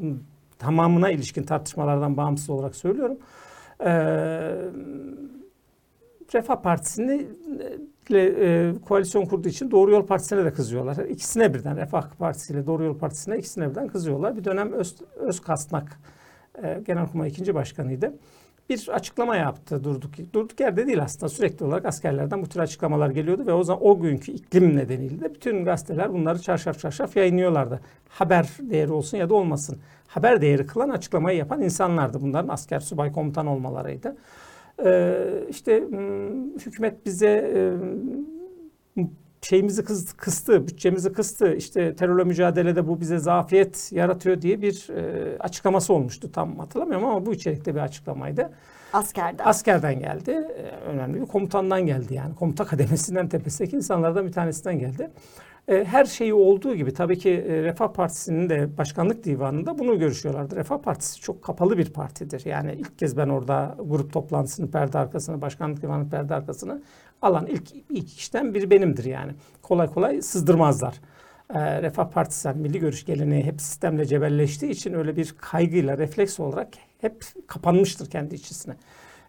tamamına 0.59 1.11
ilişkin 1.11 1.43
tartışmalardan 1.43 2.17
bağımsız 2.17 2.51
olarak 2.51 2.77
söylüyorum. 2.77 3.19
Ee, 3.81 3.87
Refah 6.35 6.63
Partisi'ni 6.63 7.27
e, 8.15 8.73
koalisyon 8.89 9.25
kurduğu 9.25 9.49
için 9.49 9.71
Doğru 9.71 9.91
Yol 9.91 10.07
Partisi'ne 10.07 10.45
de 10.45 10.53
kızıyorlar. 10.53 10.97
İkisine 10.97 11.55
birden 11.55 11.77
Refah 11.77 12.11
Partisi 12.19 12.53
ile 12.53 12.67
Doğru 12.67 12.85
Yol 12.85 12.99
Partisi'ne 12.99 13.39
ikisine 13.39 13.71
birden 13.71 13.89
kızıyorlar. 13.89 14.37
Bir 14.37 14.45
dönem 14.45 14.73
Öz, 14.73 14.97
Özkasnak 15.17 16.01
e, 16.63 16.81
Genelkurmay 16.87 17.29
ikinci 17.29 17.55
başkanıydı. 17.55 18.13
Bir 18.71 18.89
açıklama 18.93 19.37
yaptı 19.37 19.85
durduk. 19.85 20.11
Durduk 20.33 20.61
yerde 20.61 20.87
değil 20.87 21.03
aslında 21.03 21.29
sürekli 21.29 21.65
olarak 21.65 21.85
askerlerden 21.85 22.43
bu 22.43 22.49
tür 22.49 22.61
açıklamalar 22.61 23.11
geliyordu 23.11 23.47
ve 23.47 23.53
o 23.53 23.63
zaman 23.65 23.87
o 23.87 24.01
günkü 24.01 24.33
iklim 24.33 24.77
nedeniyle 24.77 25.21
de 25.21 25.35
bütün 25.35 25.65
gazeteler 25.65 26.13
bunları 26.13 26.39
çarşaf 26.39 26.79
çarşaf 26.79 27.17
yayınlıyorlardı. 27.17 27.81
Haber 28.09 28.49
değeri 28.61 28.93
olsun 28.93 29.19
ya 29.19 29.31
da 29.31 29.35
olmasın. 29.35 29.79
Haber 30.09 30.41
değeri 30.41 30.67
kılan 30.67 30.89
açıklamayı 30.89 31.39
yapan 31.39 31.63
insanlardı. 31.63 32.21
Bunların 32.21 32.49
asker 32.49 32.81
subay 32.81 33.13
komutan 33.13 33.47
olmalarıydı. 33.47 34.17
Ee, 34.85 35.45
işte 35.49 35.85
hükümet 36.67 37.07
bize 37.07 37.55
şeyimizi 39.47 39.85
kıstı, 40.17 40.69
bütçemizi 40.69 41.13
kıstı. 41.13 41.55
İşte 41.55 41.97
terörle 41.97 42.25
mücadelede 42.25 42.89
bu 42.89 43.01
bize 43.01 43.19
zafiyet 43.19 43.93
yaratıyor 43.93 44.43
diye 44.43 44.63
bir 44.63 44.89
e, 44.91 45.39
açıklaması 45.39 45.93
olmuştu. 45.93 46.33
Tam 46.33 46.59
hatırlamıyorum 46.59 47.07
ama 47.09 47.27
bu 47.27 47.33
içerikte 47.33 47.75
bir 47.75 47.81
açıklamaydı. 47.81 48.53
Askerden. 48.93 49.45
Askerden 49.45 50.01
geldi. 50.01 50.31
E, 50.31 50.87
önemli 50.87 51.21
bir 51.21 51.27
komutandan 51.27 51.87
geldi 51.87 52.15
yani. 52.15 52.35
Komuta 52.35 52.65
kademesinden 52.67 53.29
tepesindeki 53.29 53.77
insanlardan 53.77 54.27
bir 54.27 54.33
tanesinden 54.33 54.79
geldi. 54.79 55.11
E, 55.69 55.85
her 55.85 56.05
şeyi 56.05 56.35
olduğu 56.35 56.75
gibi 56.75 56.95
tabii 56.95 57.19
ki 57.19 57.31
e, 57.31 57.63
Refah 57.63 57.89
Partisi'nin 57.89 58.49
de 58.49 58.77
başkanlık 58.79 59.25
divanında 59.25 59.79
bunu 59.79 59.99
görüşüyorlardı. 59.99 60.57
Refah 60.57 60.79
Partisi 60.79 61.21
çok 61.21 61.43
kapalı 61.43 61.79
bir 61.79 61.93
partidir. 61.93 62.43
Yani 62.45 62.73
ilk 62.73 62.99
kez 62.99 63.17
ben 63.17 63.29
orada 63.29 63.77
grup 63.81 64.13
toplantısını 64.13 64.71
perde 64.71 64.99
arkasını, 64.99 65.41
başkanlık 65.41 65.83
divanı 65.83 66.11
perde 66.11 66.35
arkasını 66.35 66.83
alan 67.23 67.47
ilk, 67.47 67.63
ilk 67.91 68.09
kişiden 68.09 68.55
biri 68.55 68.71
benimdir 68.71 69.05
yani. 69.05 69.33
Kolay 69.63 69.87
kolay 69.87 70.23
sızdırmazlar. 70.23 71.01
E, 71.55 71.83
Refah 71.83 72.11
Partisi, 72.11 72.49
milli 72.49 72.79
görüş 72.79 73.05
geleneği 73.05 73.45
hep 73.45 73.61
sistemle 73.61 74.07
cebelleştiği 74.07 74.73
için 74.73 74.95
öyle 74.95 75.17
bir 75.17 75.35
kaygıyla, 75.41 75.99
refleks 75.99 76.41
olarak 76.41 76.69
hep 77.01 77.25
kapanmıştır 77.47 78.11
kendi 78.11 78.35
içisine. 78.35 78.77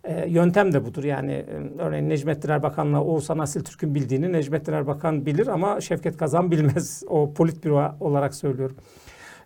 E, 0.07 0.29
yöntem 0.29 0.73
de 0.73 0.85
budur. 0.85 1.03
Yani 1.03 1.45
örneğin 1.79 2.09
Necmettin 2.09 2.49
Erbakan'la 2.49 3.03
Oğuzhan 3.03 3.39
Asil 3.39 3.63
Türk'ün 3.63 3.95
bildiğini 3.95 4.33
Necmettin 4.33 4.73
Erbakan 4.73 5.25
bilir 5.25 5.47
ama 5.47 5.81
Şevket 5.81 6.17
Kazan 6.17 6.51
bilmez. 6.51 7.03
O 7.07 7.33
politbüro 7.33 7.95
olarak 7.99 8.35
söylüyorum. 8.35 8.75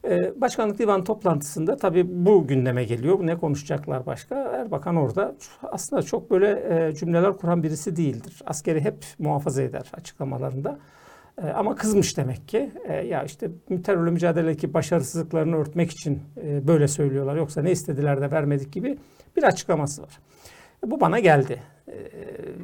E, 0.09 0.41
Başkanlık 0.41 0.79
Divan 0.79 1.03
toplantısında 1.03 1.77
tabii 1.77 2.25
bu 2.25 2.47
gündeme 2.47 2.83
geliyor. 2.83 3.17
Ne 3.21 3.37
konuşacaklar 3.37 4.05
başka? 4.05 4.35
Erbakan 4.35 4.95
orada 4.95 5.35
aslında 5.63 6.03
çok 6.03 6.31
böyle 6.31 6.63
e, 6.69 6.95
cümleler 6.95 7.37
kuran 7.37 7.63
birisi 7.63 7.95
değildir. 7.95 8.41
Askeri 8.45 8.81
hep 8.81 9.05
muhafaza 9.19 9.61
eder 9.61 9.91
açıklamalarında. 9.93 10.79
E, 11.43 11.47
ama 11.47 11.75
kızmış 11.75 12.17
demek 12.17 12.47
ki. 12.47 12.71
E, 12.87 12.93
ya 12.93 13.23
işte 13.23 13.49
terörle 13.83 14.11
mücadeledeki 14.11 14.73
başarısızlıklarını 14.73 15.55
örtmek 15.55 15.91
için 15.91 16.19
e, 16.43 16.67
böyle 16.67 16.87
söylüyorlar. 16.87 17.35
Yoksa 17.35 17.61
ne 17.61 17.71
istediler 17.71 18.21
de 18.21 18.31
vermedik 18.31 18.73
gibi 18.73 18.97
bir 19.37 19.43
açıklaması 19.43 20.01
var. 20.01 20.19
Bu 20.85 21.01
bana 21.01 21.19
geldi. 21.19 21.59
Ee, 21.87 21.93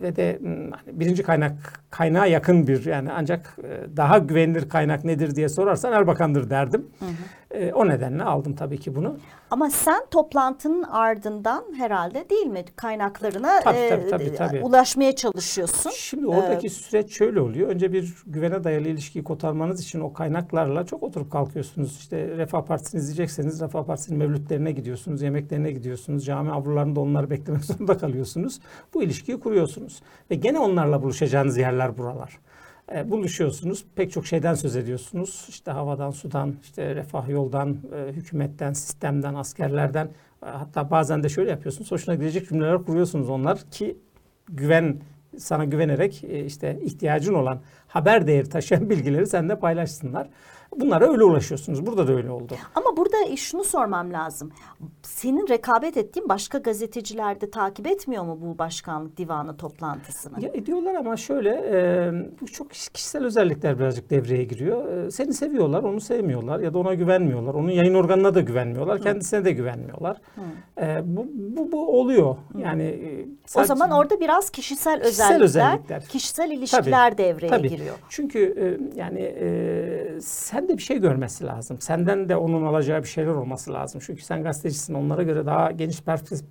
ve 0.01 0.15
de 0.15 0.37
hmm, 0.39 0.71
hani 0.71 0.99
birinci 0.99 1.23
kaynak 1.23 1.53
kaynağa 1.89 2.25
yakın 2.25 2.67
bir 2.67 2.85
yani 2.85 3.11
ancak 3.11 3.57
e, 3.63 3.97
daha 3.97 4.17
güvenilir 4.17 4.69
kaynak 4.69 5.05
nedir 5.05 5.35
diye 5.35 5.49
sorarsan 5.49 5.93
Erbakan'dır 5.93 6.49
derdim. 6.49 6.87
Hı 6.99 7.05
hı. 7.05 7.09
E, 7.51 7.73
o 7.73 7.87
nedenle 7.87 8.23
aldım 8.23 8.55
tabii 8.55 8.79
ki 8.79 8.95
bunu. 8.95 9.17
Ama 9.51 9.69
sen 9.69 10.05
toplantının 10.11 10.83
ardından 10.83 11.63
herhalde 11.77 12.29
değil 12.29 12.45
mi 12.45 12.65
kaynaklarına 12.75 13.59
tabii, 13.59 13.77
e, 13.77 13.89
tabii, 13.89 14.09
tabii, 14.09 14.35
tabii. 14.35 14.61
ulaşmaya 14.63 15.15
çalışıyorsun. 15.15 15.89
Şimdi 15.89 16.27
oradaki 16.27 16.67
ee, 16.67 16.69
süreç 16.69 17.17
şöyle 17.17 17.41
oluyor. 17.41 17.69
Önce 17.69 17.93
bir 17.93 18.15
güvene 18.25 18.63
dayalı 18.63 18.87
ilişkiyi 18.87 19.23
kotarmanız 19.23 19.81
için 19.81 19.99
o 19.99 20.13
kaynaklarla 20.13 20.85
çok 20.85 21.03
oturup 21.03 21.31
kalkıyorsunuz. 21.31 21.99
İşte 21.99 22.27
Refah 22.27 22.61
Partisi'ni 22.61 22.99
izleyecekseniz 22.99 23.61
Refah 23.61 23.83
Partisi'nin 23.83 24.19
mevlütlerine 24.19 24.71
gidiyorsunuz, 24.71 25.21
yemeklerine 25.21 25.71
gidiyorsunuz. 25.71 26.25
Cami 26.25 26.51
avlularında 26.51 26.99
onları 26.99 27.29
beklemek 27.29 27.63
zorunda 27.65 27.97
kalıyorsunuz. 27.97 28.59
Bu 28.93 29.03
ilişkiyi 29.03 29.39
kuruyorsunuz. 29.39 30.01
Ve 30.31 30.35
gene 30.35 30.59
onlarla 30.59 31.03
buluşacağınız 31.03 31.57
yerler 31.57 31.97
buralar. 31.97 32.39
E, 32.95 33.11
buluşuyorsunuz. 33.11 33.85
Pek 33.95 34.11
çok 34.11 34.27
şeyden 34.27 34.53
söz 34.53 34.75
ediyorsunuz. 34.75 35.45
İşte 35.49 35.71
havadan, 35.71 36.11
sudan, 36.11 36.55
işte 36.63 36.95
refah 36.95 37.29
yoldan, 37.29 37.77
e, 37.95 38.11
hükümetten, 38.11 38.73
sistemden, 38.73 39.33
askerlerden. 39.33 40.05
E, 40.05 40.09
hatta 40.45 40.91
bazen 40.91 41.23
de 41.23 41.29
şöyle 41.29 41.49
yapıyorsunuz. 41.49 41.91
Hoşuna 41.91 42.15
gidecek 42.15 42.49
cümleler 42.49 42.83
kuruyorsunuz 42.83 43.29
onlar 43.29 43.59
ki 43.71 43.97
güven 44.49 44.97
sana 45.37 45.65
güvenerek 45.65 46.23
e, 46.23 46.45
işte 46.45 46.79
ihtiyacın 46.83 47.33
olan 47.33 47.59
haber 47.87 48.27
değeri 48.27 48.49
taşıyan 48.49 48.89
bilgileri 48.89 49.27
seninle 49.27 49.59
paylaşsınlar. 49.59 50.29
Bunlara 50.79 51.11
öyle 51.11 51.23
ulaşıyorsunuz. 51.23 51.85
Burada 51.85 52.07
da 52.07 52.13
öyle 52.13 52.31
oldu. 52.31 52.53
Ama 52.75 52.97
burada 52.97 53.35
şunu 53.35 53.63
sormam 53.63 54.13
lazım. 54.13 54.51
Senin 55.01 55.47
rekabet 55.47 55.97
ettiğin 55.97 56.29
başka 56.29 56.57
gazeteciler 56.57 57.41
de 57.41 57.51
takip 57.51 57.87
etmiyor 57.87 58.23
mu 58.23 58.37
bu 58.41 58.57
başkanlık 58.57 59.17
divanı 59.17 59.57
toplantısını? 59.57 60.45
Ya 60.45 60.49
ediyorlar 60.53 60.95
ama 60.95 61.17
şöyle 61.17 61.49
e, 61.49 62.11
bu 62.41 62.45
çok 62.45 62.69
kişisel 62.69 63.25
özellikler 63.25 63.79
birazcık 63.79 64.09
devreye 64.09 64.43
giriyor. 64.43 64.91
E, 64.91 65.11
seni 65.11 65.33
seviyorlar, 65.33 65.83
onu 65.83 66.01
sevmiyorlar 66.01 66.59
ya 66.59 66.73
da 66.73 66.77
ona 66.77 66.93
güvenmiyorlar. 66.93 67.53
Onun 67.53 67.69
yayın 67.69 67.93
organına 67.93 68.35
da 68.35 68.41
güvenmiyorlar, 68.41 68.99
Hı. 68.99 69.03
kendisine 69.03 69.45
de 69.45 69.51
güvenmiyorlar. 69.51 70.21
E, 70.81 71.01
bu, 71.03 71.27
bu, 71.33 71.71
bu 71.71 71.99
oluyor. 71.99 72.35
Hı. 72.53 72.59
Yani 72.59 72.83
e, 72.83 73.27
sadece, 73.45 73.73
o 73.73 73.75
zaman 73.75 73.91
orada 73.91 74.19
biraz 74.19 74.49
kişisel, 74.49 75.01
kişisel 75.01 75.43
özellikler, 75.43 75.45
özellikler, 75.45 76.03
kişisel 76.05 76.51
ilişkiler 76.51 77.11
tabii, 77.11 77.23
devreye 77.23 77.49
tabii. 77.49 77.69
giriyor. 77.69 77.95
Çünkü 78.09 78.39
e, 78.39 78.99
yani 78.99 79.19
e, 79.19 80.21
sen 80.21 80.66
senden 80.67 80.73
de 80.73 80.77
bir 80.77 80.83
şey 80.83 80.97
görmesi 80.99 81.45
lazım. 81.45 81.77
Senden 81.81 82.29
de 82.29 82.35
onun 82.35 82.63
alacağı 82.65 83.03
bir 83.03 83.07
şeyler 83.07 83.31
olması 83.31 83.73
lazım. 83.73 84.01
Çünkü 84.05 84.21
sen 84.21 84.43
gazetecisin 84.43 84.93
onlara 84.93 85.23
göre 85.23 85.45
daha 85.45 85.71
geniş 85.71 86.01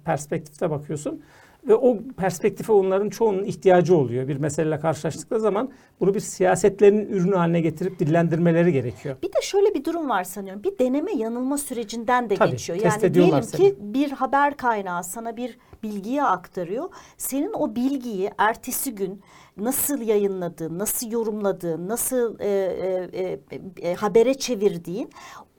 perspektifte 0.05 0.71
bakıyorsun. 0.71 1.23
Ve 1.69 1.75
o 1.75 1.99
perspektife 2.17 2.73
onların 2.73 3.11
çoğunun 3.11 3.45
ihtiyacı 3.45 3.97
oluyor. 3.97 4.29
Bir 4.29 4.37
meseleyle 4.37 4.81
karşılaştıkları 4.81 5.41
zaman 5.41 5.71
bunu 6.01 6.15
bir 6.15 6.21
siyasetlerin 6.21 7.07
ürünü 7.09 7.35
haline 7.35 7.61
getirip 7.61 7.99
dillendirmeleri 7.99 8.73
gerekiyor. 8.73 9.17
Bir 9.23 9.29
de 9.29 9.43
şöyle 9.43 9.75
bir 9.75 9.85
durum 9.85 10.09
var 10.09 10.25
sanıyorum. 10.25 10.63
Bir 10.63 10.79
deneme 10.79 11.13
yanılma 11.13 11.59
sürecinden 11.59 12.31
de 12.31 12.35
Tabii, 12.35 12.51
geçiyor. 12.51 12.79
Yani 12.85 13.15
diyelim 13.15 13.41
ki 13.41 13.47
seni. 13.47 13.75
bir 13.81 14.11
haber 14.11 14.57
kaynağı 14.57 15.05
sana 15.05 15.37
bir 15.37 15.59
bilgiyi 15.83 16.23
aktarıyor. 16.23 16.89
Senin 17.17 17.53
o 17.53 17.75
bilgiyi 17.75 18.31
ertesi 18.39 18.95
gün 18.95 19.21
nasıl 19.57 20.01
yayınladığın, 20.01 20.79
nasıl 20.79 21.11
yorumladığın, 21.11 21.89
nasıl 21.89 22.41
e, 22.41 22.49
e, 22.49 23.41
e, 23.51 23.91
e, 23.91 23.95
habere 23.95 24.35
çevirdiğin 24.35 25.11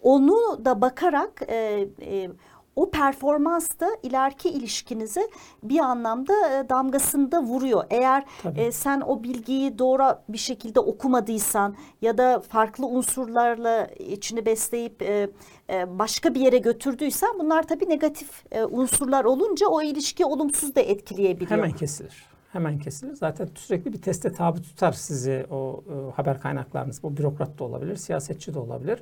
onu 0.02 0.66
da 0.66 0.82
bakarak 0.82 1.42
e, 1.48 1.88
e, 2.02 2.30
o 2.76 2.92
performans 2.92 3.68
da 3.80 3.90
ileriki 4.04 4.50
ilişkinize 4.50 5.30
bir 5.64 5.80
anlamda 5.80 6.34
e, 6.34 6.70
damgasını 6.70 7.32
da 7.32 7.44
vuruyor. 7.44 7.84
Eğer 7.90 8.24
e, 8.56 8.72
sen 8.72 9.02
o 9.02 9.24
bilgiyi 9.24 9.80
doğru 9.80 10.04
bir 10.30 10.38
şekilde 10.38 10.80
okumadıysan 10.80 11.76
ya 12.02 12.18
da 12.18 12.40
farklı 12.40 12.86
unsurlarla 12.86 13.86
içini 13.86 14.46
besleyip 14.46 15.02
e, 15.02 15.30
e, 15.70 16.00
başka 16.00 16.34
bir 16.34 16.40
yere 16.40 16.58
götürdüysen 16.58 17.40
bunlar 17.40 17.68
tabii 17.68 17.90
negatif 17.90 18.44
e, 18.52 18.64
unsurlar 18.66 19.26
olunca 19.26 19.68
o 19.68 19.82
ilişki 19.82 20.26
olumsuz 20.26 20.76
da 20.76 20.82
etkileyebiliyor. 20.82 21.52
Hemen 21.52 21.72
kesilir. 21.72 22.37
Hemen 22.52 22.80
kesilir. 22.80 23.16
Zaten 23.16 23.50
sürekli 23.56 23.94
bir 23.94 24.02
teste 24.02 24.32
tabi 24.32 24.62
tutar 24.62 24.92
sizi 24.92 25.46
o 25.50 25.84
e, 25.90 26.12
haber 26.16 26.42
kaynaklarınız. 26.42 27.04
Bu 27.04 27.18
bürokrat 27.18 27.60
da 27.60 27.64
olabilir, 27.64 27.96
siyasetçi 27.96 28.54
de 28.54 28.60
olabilir 28.60 29.00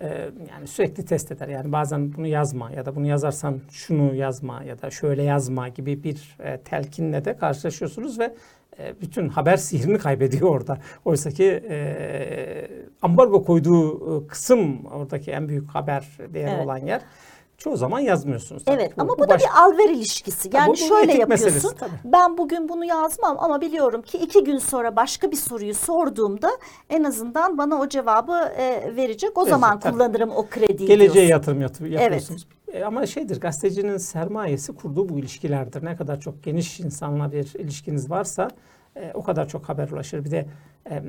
e, 0.00 0.30
yani 0.50 0.66
sürekli 0.66 1.04
test 1.04 1.32
eder. 1.32 1.48
Yani 1.48 1.72
bazen 1.72 2.14
bunu 2.14 2.26
yazma 2.26 2.70
ya 2.70 2.86
da 2.86 2.96
bunu 2.96 3.06
yazarsan 3.06 3.60
şunu 3.70 4.14
yazma 4.14 4.62
ya 4.62 4.82
da 4.82 4.90
şöyle 4.90 5.22
yazma 5.22 5.68
gibi 5.68 6.04
bir 6.04 6.36
e, 6.40 6.56
telkinle 6.60 7.24
de 7.24 7.36
karşılaşıyorsunuz 7.36 8.18
ve 8.18 8.34
e, 8.78 9.00
bütün 9.00 9.28
haber 9.28 9.56
sihrini 9.66 9.98
kaybediyor 9.98 10.50
orada. 10.50 10.78
Oysa 11.04 11.30
ki 11.30 11.62
e, 11.68 12.68
ambargo 13.02 13.44
koyduğu 13.44 14.24
e, 14.24 14.26
kısım 14.26 14.86
oradaki 14.86 15.30
en 15.30 15.48
büyük 15.48 15.68
haber 15.68 16.08
değeri 16.34 16.50
evet. 16.50 16.64
olan 16.64 16.78
yer 16.78 17.00
çoğu 17.58 17.76
zaman 17.76 18.00
yazmıyorsunuz. 18.00 18.64
Tabii. 18.64 18.76
Evet 18.76 18.96
bu, 18.96 19.02
ama 19.02 19.12
bu, 19.12 19.18
bu 19.18 19.24
da 19.24 19.28
baş... 19.28 19.42
bir 19.42 19.62
alver 19.62 19.90
ilişkisi. 19.90 20.50
Yani 20.52 20.70
bu, 20.70 20.76
şöyle 20.76 21.12
yapıyorsun. 21.12 21.46
Meselesi, 21.46 21.76
ben 22.04 22.38
bugün 22.38 22.68
bunu 22.68 22.84
yazmam 22.84 23.36
ama 23.40 23.60
biliyorum 23.60 24.02
ki 24.02 24.18
iki 24.18 24.44
gün 24.44 24.58
sonra 24.58 24.96
başka 24.96 25.30
bir 25.30 25.36
soruyu 25.36 25.74
sorduğumda 25.74 26.50
en 26.90 27.04
azından 27.04 27.58
bana 27.58 27.80
o 27.80 27.88
cevabı 27.88 28.52
e, 28.56 28.96
verecek. 28.96 29.38
O 29.38 29.42
evet, 29.42 29.50
zaman 29.50 29.80
tabii. 29.80 29.92
kullanırım 29.92 30.30
o 30.30 30.46
krediyi 30.46 30.88
Geleceğe 30.88 31.12
diyorsun. 31.12 31.30
yatırım 31.30 31.60
yapıyorsunuz. 31.60 32.46
Evet. 32.68 32.82
E, 32.82 32.84
ama 32.84 33.06
şeydir 33.06 33.40
gazetecinin 33.40 33.96
sermayesi 33.96 34.74
kurduğu 34.74 35.08
bu 35.08 35.18
ilişkilerdir. 35.18 35.84
Ne 35.84 35.96
kadar 35.96 36.20
çok 36.20 36.44
geniş 36.44 36.80
insanla 36.80 37.32
bir 37.32 37.54
ilişkiniz 37.58 38.10
varsa 38.10 38.48
e, 38.96 39.10
o 39.14 39.22
kadar 39.22 39.48
çok 39.48 39.68
haber 39.68 39.88
ulaşır. 39.88 40.24
Bir 40.24 40.30
de 40.30 40.46
e, 40.90 41.02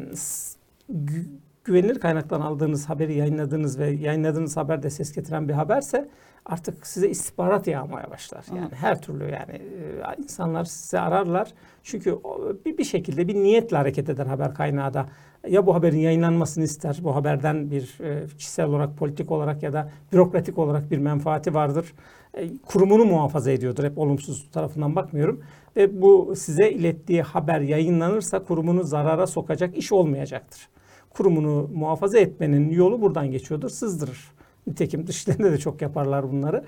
güvenilir 1.68 2.00
kaynaktan 2.00 2.42
aldığınız 2.42 2.90
haberi 2.90 3.14
yayınladığınız 3.14 3.80
ve 3.80 3.90
yayınladığınız 3.90 4.58
haber 4.58 4.84
de 4.84 4.90
ses 4.90 5.14
getiren 5.14 5.48
bir 5.48 5.54
haberse 5.54 6.10
artık 6.46 6.88
size 6.88 7.10
istihbarat 7.10 7.68
yağmaya 7.68 8.12
başlar. 8.12 8.46
Yani 8.56 8.72
Hı. 8.72 8.76
her 8.76 9.02
türlü 9.02 9.24
yani 9.24 9.52
e, 9.52 10.24
insanlar 10.24 10.64
size 10.64 11.00
ararlar. 11.00 11.54
Çünkü 11.84 12.20
bir, 12.66 12.78
bir 12.78 12.84
şekilde 12.84 13.28
bir 13.28 13.36
niyetle 13.36 13.78
hareket 13.78 14.10
eder 14.10 14.26
haber 14.26 14.54
kaynağı 14.54 14.94
da. 14.94 15.06
Ya 15.50 15.66
bu 15.66 15.76
haberin 15.76 15.98
yayınlanmasını 15.98 16.64
ister, 16.64 17.00
bu 17.04 17.16
haberden 17.16 17.72
bir 17.72 17.98
e, 18.04 18.28
kişisel 18.38 18.66
olarak, 18.66 18.98
politik 18.98 19.32
olarak 19.32 19.64
ya 19.64 19.74
da 19.74 19.90
bürokratik 20.12 20.58
olarak 20.58 20.92
bir 20.92 20.98
menfaati 20.98 21.54
vardır. 21.54 21.94
E, 22.34 22.58
kurumunu 22.58 23.06
muhafaza 23.06 23.52
ediyordur. 23.52 23.84
Hep 23.84 23.98
olumsuz 23.98 24.52
tarafından 24.52 24.96
bakmıyorum. 24.96 25.42
Ve 25.76 26.02
bu 26.02 26.34
size 26.36 26.72
ilettiği 26.72 27.22
haber 27.22 27.62
yayınlanırsa 27.62 28.44
kurumunu 28.44 28.84
zarara 28.84 29.28
sokacak 29.28 29.78
iş 29.78 29.92
olmayacaktır. 29.92 30.70
Kurumunu 31.18 31.70
muhafaza 31.74 32.20
etmenin 32.20 32.70
yolu 32.70 33.02
buradan 33.02 33.32
geçiyordur, 33.32 33.70
sızdırır. 33.70 34.32
Nitekim 34.68 35.08
dışlarında 35.08 35.52
de 35.52 35.58
çok 35.58 35.82
yaparlar 35.82 36.32
bunları. 36.32 36.64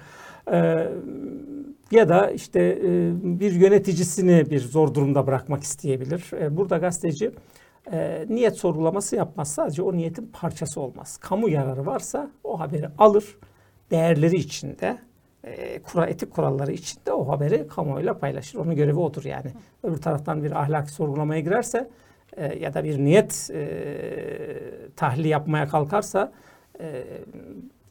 Ee, 0.52 0.88
ya 1.92 2.10
da 2.10 2.32
işte 2.32 2.60
e, 2.60 3.12
bir 3.40 3.52
yöneticisini 3.52 4.50
bir 4.50 4.60
zor 4.60 4.94
durumda 4.94 5.28
bırakmak 5.28 5.64
isteyebilir. 5.64 6.32
E, 6.42 6.58
burada 6.58 6.78
gazeteci 6.78 7.32
e, 7.92 8.26
niyet 8.30 8.58
sorgulaması 8.58 9.16
yapmaz. 9.16 9.52
Sadece 9.52 9.82
o 9.82 9.94
niyetin 9.94 10.30
parçası 10.34 10.82
olmaz. 10.82 11.18
Kamu 11.18 11.50
yararı 11.50 11.86
varsa 11.86 12.32
o 12.44 12.60
haberi 12.60 12.88
alır. 12.98 13.38
Değerleri 13.92 14.36
içinde, 14.36 14.98
e, 15.44 15.82
kura, 15.82 16.06
etik 16.06 16.32
kuralları 16.32 16.72
içinde 16.72 17.14
o 17.14 17.30
haberi 17.30 17.68
kamuoyuyla 17.68 18.18
paylaşır. 18.18 18.60
Onun 18.60 18.76
görevi 18.76 19.00
odur 19.00 19.24
yani. 19.24 19.52
Öbür 19.84 19.98
taraftan 19.98 20.44
bir 20.44 20.52
ahlaki 20.52 20.92
sorgulamaya 20.92 21.42
girerse 21.42 21.90
e, 22.38 22.60
ya 22.60 22.74
da 22.74 22.84
bir 22.84 23.00
niyet 23.00 23.50
e, 23.54 23.68
tahlili 24.96 25.28
yapmaya 25.28 25.68
kalkarsa 25.68 26.32
e, 26.80 27.04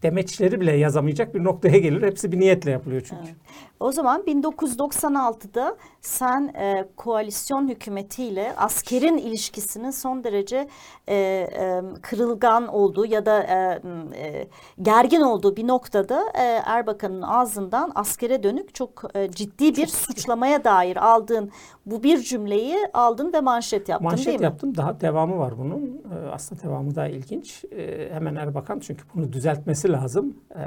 demeçleri 0.03 0.61
bile 0.61 0.73
yazamayacak 0.73 1.35
bir 1.35 1.45
noktaya 1.45 1.79
gelir. 1.79 2.03
Hepsi 2.03 2.33
bir 2.33 2.41
niyetle 2.41 2.71
yapılıyor 2.71 3.01
çünkü. 3.01 3.23
Evet. 3.25 3.35
O 3.81 3.93
zaman 3.93 4.23
1996'da 4.23 5.77
sen 6.01 6.55
e, 6.55 6.89
koalisyon 6.97 7.69
hükümetiyle 7.69 8.57
askerin 8.57 9.19
ilişkisinin 9.19 9.91
son 9.91 10.25
derece 10.25 10.69
e, 11.09 11.15
e, 11.17 11.83
kırılgan 12.03 12.69
olduğu 12.69 13.07
ya 13.07 13.27
da 13.27 13.43
e, 13.43 13.81
e, 14.17 14.49
gergin 14.83 15.21
olduğu 15.21 15.57
bir 15.57 15.67
noktada 15.67 16.25
e, 16.35 16.43
Erbakan'ın 16.67 17.23
ağzından 17.23 17.93
askere 17.95 18.43
dönük 18.43 18.75
çok 18.75 19.05
e, 19.15 19.31
ciddi 19.31 19.77
bir 19.77 19.87
çok 19.87 19.95
suçlamaya 19.95 20.65
dair 20.65 20.97
aldığın 20.97 21.51
bu 21.87 22.03
bir 22.03 22.19
cümleyi 22.19 22.77
aldın 22.95 23.33
ve 23.33 23.41
manşet 23.41 23.89
yaptın 23.89 24.05
manşet 24.05 24.27
değil 24.27 24.39
mi? 24.39 24.45
yaptım. 24.45 24.77
Daha 24.77 25.01
devamı 25.01 25.39
var 25.39 25.59
bunun. 25.59 26.03
E, 26.15 26.31
aslında 26.33 26.63
devamı 26.63 26.95
daha 26.95 27.09
ilginç. 27.09 27.65
E, 27.65 28.11
hemen 28.13 28.35
Erbakan 28.35 28.79
çünkü 28.79 29.03
bunu 29.15 29.33
düzeltmesi 29.33 29.93
lazım. 29.93 30.37
E, 30.55 30.63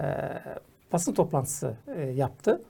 basın 0.93 1.13
toplantısı 1.13 1.73
e, 1.87 2.01
yaptı 2.01 2.61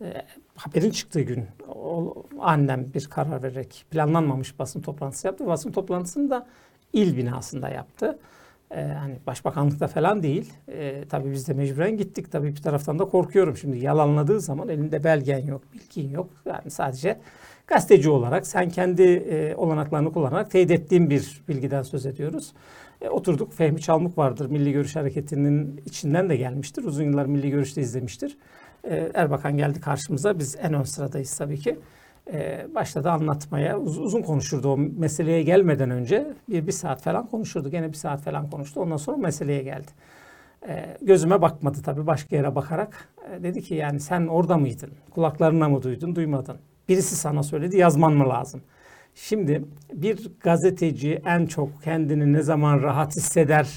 e, 0.00 0.22
haberin 0.56 0.90
çıktığı 0.90 1.20
gün 1.20 1.46
o, 1.68 2.14
annem 2.40 2.86
bir 2.94 3.06
karar 3.06 3.42
vererek 3.42 3.84
planlanmamış 3.90 4.58
basın 4.58 4.80
toplantısı 4.80 5.26
yaptı. 5.26 5.46
Basın 5.46 5.72
toplantısını 5.72 6.30
da 6.30 6.46
il 6.92 7.16
binasında 7.16 7.68
yaptı. 7.68 8.18
Ee, 8.70 8.82
hani 8.82 9.16
başbakanlıkta 9.26 9.86
falan 9.86 10.22
değil. 10.22 10.52
Ee, 10.68 11.04
tabii 11.08 11.32
biz 11.32 11.48
de 11.48 11.52
mecburen 11.52 11.96
gittik. 11.96 12.32
Tabii 12.32 12.48
bir 12.48 12.62
taraftan 12.62 12.98
da 12.98 13.04
korkuyorum. 13.04 13.56
Şimdi 13.56 13.78
yalanladığı 13.78 14.40
zaman 14.40 14.68
elinde 14.68 15.04
belgen 15.04 15.46
yok, 15.46 15.62
bilgin 15.74 16.10
yok. 16.10 16.30
Yani 16.46 16.70
sadece 16.70 17.18
gazeteci 17.66 18.10
olarak 18.10 18.46
sen 18.46 18.68
kendi 18.68 19.02
e, 19.02 19.54
olanaklarını 19.54 20.12
kullanarak 20.12 20.50
teyit 20.50 20.70
ettiğin 20.70 21.10
bir 21.10 21.42
bilgiden 21.48 21.82
söz 21.82 22.06
ediyoruz. 22.06 22.52
E, 23.00 23.08
oturduk. 23.08 23.52
Fehmi 23.52 23.80
Çalmuk 23.80 24.18
vardır. 24.18 24.46
Milli 24.46 24.72
Görüş 24.72 24.96
Hareketi'nin 24.96 25.80
içinden 25.86 26.28
de 26.28 26.36
gelmiştir. 26.36 26.84
Uzun 26.84 27.04
yıllar 27.04 27.26
Milli 27.26 27.50
Görüş'te 27.50 27.80
izlemiştir. 27.80 28.38
E, 28.90 29.10
Erbakan 29.14 29.56
geldi 29.56 29.80
karşımıza. 29.80 30.38
Biz 30.38 30.56
en 30.62 30.74
ön 30.74 30.82
sıradayız 30.82 31.38
tabii 31.38 31.58
ki. 31.58 31.78
E, 32.32 32.66
başladı 32.74 33.10
anlatmaya. 33.10 33.78
Uz, 33.78 33.98
uzun 33.98 34.22
konuşurdu 34.22 34.68
o 34.68 34.76
meseleye 34.76 35.42
gelmeden 35.42 35.90
önce. 35.90 36.26
Bir, 36.48 36.66
bir 36.66 36.72
saat 36.72 37.02
falan 37.02 37.26
konuşurdu. 37.26 37.70
Gene 37.70 37.88
bir 37.88 37.96
saat 37.96 38.20
falan 38.22 38.50
konuştu. 38.50 38.80
Ondan 38.80 38.96
sonra 38.96 39.16
meseleye 39.16 39.62
geldi. 39.62 39.90
E, 40.68 40.96
gözüme 41.02 41.42
bakmadı 41.42 41.78
tabii 41.84 42.06
başka 42.06 42.36
yere 42.36 42.54
bakarak. 42.54 43.08
Dedi 43.42 43.62
ki 43.62 43.74
yani 43.74 44.00
sen 44.00 44.26
orada 44.26 44.56
mıydın? 44.56 44.90
Kulaklarına 45.10 45.68
mı 45.68 45.82
duydun, 45.82 46.16
duymadın? 46.16 46.56
Birisi 46.88 47.16
sana 47.16 47.42
söyledi, 47.42 47.76
yazman 47.76 48.12
mı 48.12 48.28
lazım? 48.28 48.60
Şimdi 49.14 49.64
bir 49.92 50.30
gazeteci 50.40 51.22
en 51.26 51.46
çok 51.46 51.82
kendini 51.82 52.32
ne 52.32 52.42
zaman 52.42 52.82
rahat 52.82 53.16
hisseder 53.16 53.68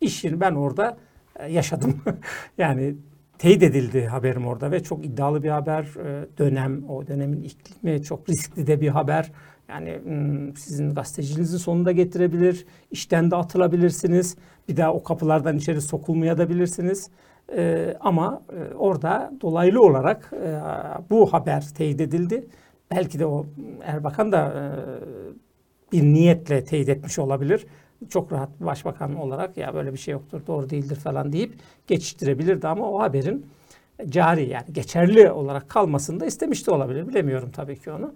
işini 0.00 0.40
ben 0.40 0.52
orada 0.52 0.96
e, 1.36 1.52
yaşadım. 1.52 2.02
yani 2.58 2.94
teyit 3.38 3.62
edildi 3.62 4.06
haberim 4.06 4.46
orada 4.46 4.70
ve 4.70 4.82
çok 4.82 5.04
iddialı 5.04 5.42
bir 5.42 5.48
haber. 5.48 5.82
E, 5.82 6.26
dönem, 6.38 6.84
o 6.88 7.06
dönemin 7.06 7.42
iklimi 7.42 8.02
çok 8.02 8.28
riskli 8.28 8.66
de 8.66 8.80
bir 8.80 8.88
haber. 8.88 9.32
Yani 9.68 10.00
hmm, 10.04 10.56
sizin 10.56 10.94
gazeteciliğinizin 10.94 11.58
sonunda 11.58 11.92
getirebilir, 11.92 12.66
işten 12.90 13.30
de 13.30 13.36
atılabilirsiniz. 13.36 14.36
Bir 14.68 14.76
daha 14.76 14.92
o 14.92 15.02
kapılardan 15.02 15.56
içeri 15.56 15.80
sokulmaya 15.80 16.38
da 16.38 16.48
bilirsiniz. 16.48 17.10
Ee, 17.56 17.94
ama 18.00 18.42
e, 18.52 18.74
orada 18.74 19.32
dolaylı 19.40 19.82
olarak 19.82 20.32
e, 20.32 20.60
bu 21.10 21.32
haber 21.32 21.64
teyit 21.76 22.00
edildi. 22.00 22.46
Belki 22.90 23.18
de 23.18 23.26
o 23.26 23.46
Erbakan 23.82 24.32
da 24.32 24.46
e, 24.48 24.64
bir 25.92 26.02
niyetle 26.02 26.64
teyit 26.64 26.88
etmiş 26.88 27.18
olabilir 27.18 27.66
çok 28.08 28.32
rahat 28.32 28.60
başbakan 28.60 29.14
olarak 29.14 29.56
ya 29.56 29.74
böyle 29.74 29.92
bir 29.92 29.98
şey 29.98 30.12
yoktur, 30.12 30.46
doğru 30.46 30.70
değildir 30.70 30.96
falan 30.96 31.32
deyip 31.32 31.54
geçiştirebilirdi 31.86 32.68
ama 32.68 32.90
o 32.90 33.00
haberin 33.00 33.46
cari 34.08 34.48
yani 34.48 34.72
geçerli 34.72 35.30
olarak 35.30 35.68
kalmasını 35.68 36.20
da 36.20 36.26
istemişti 36.26 36.70
olabilir. 36.70 37.08
Bilemiyorum 37.08 37.50
tabii 37.50 37.78
ki 37.78 37.90
onu. 37.90 38.14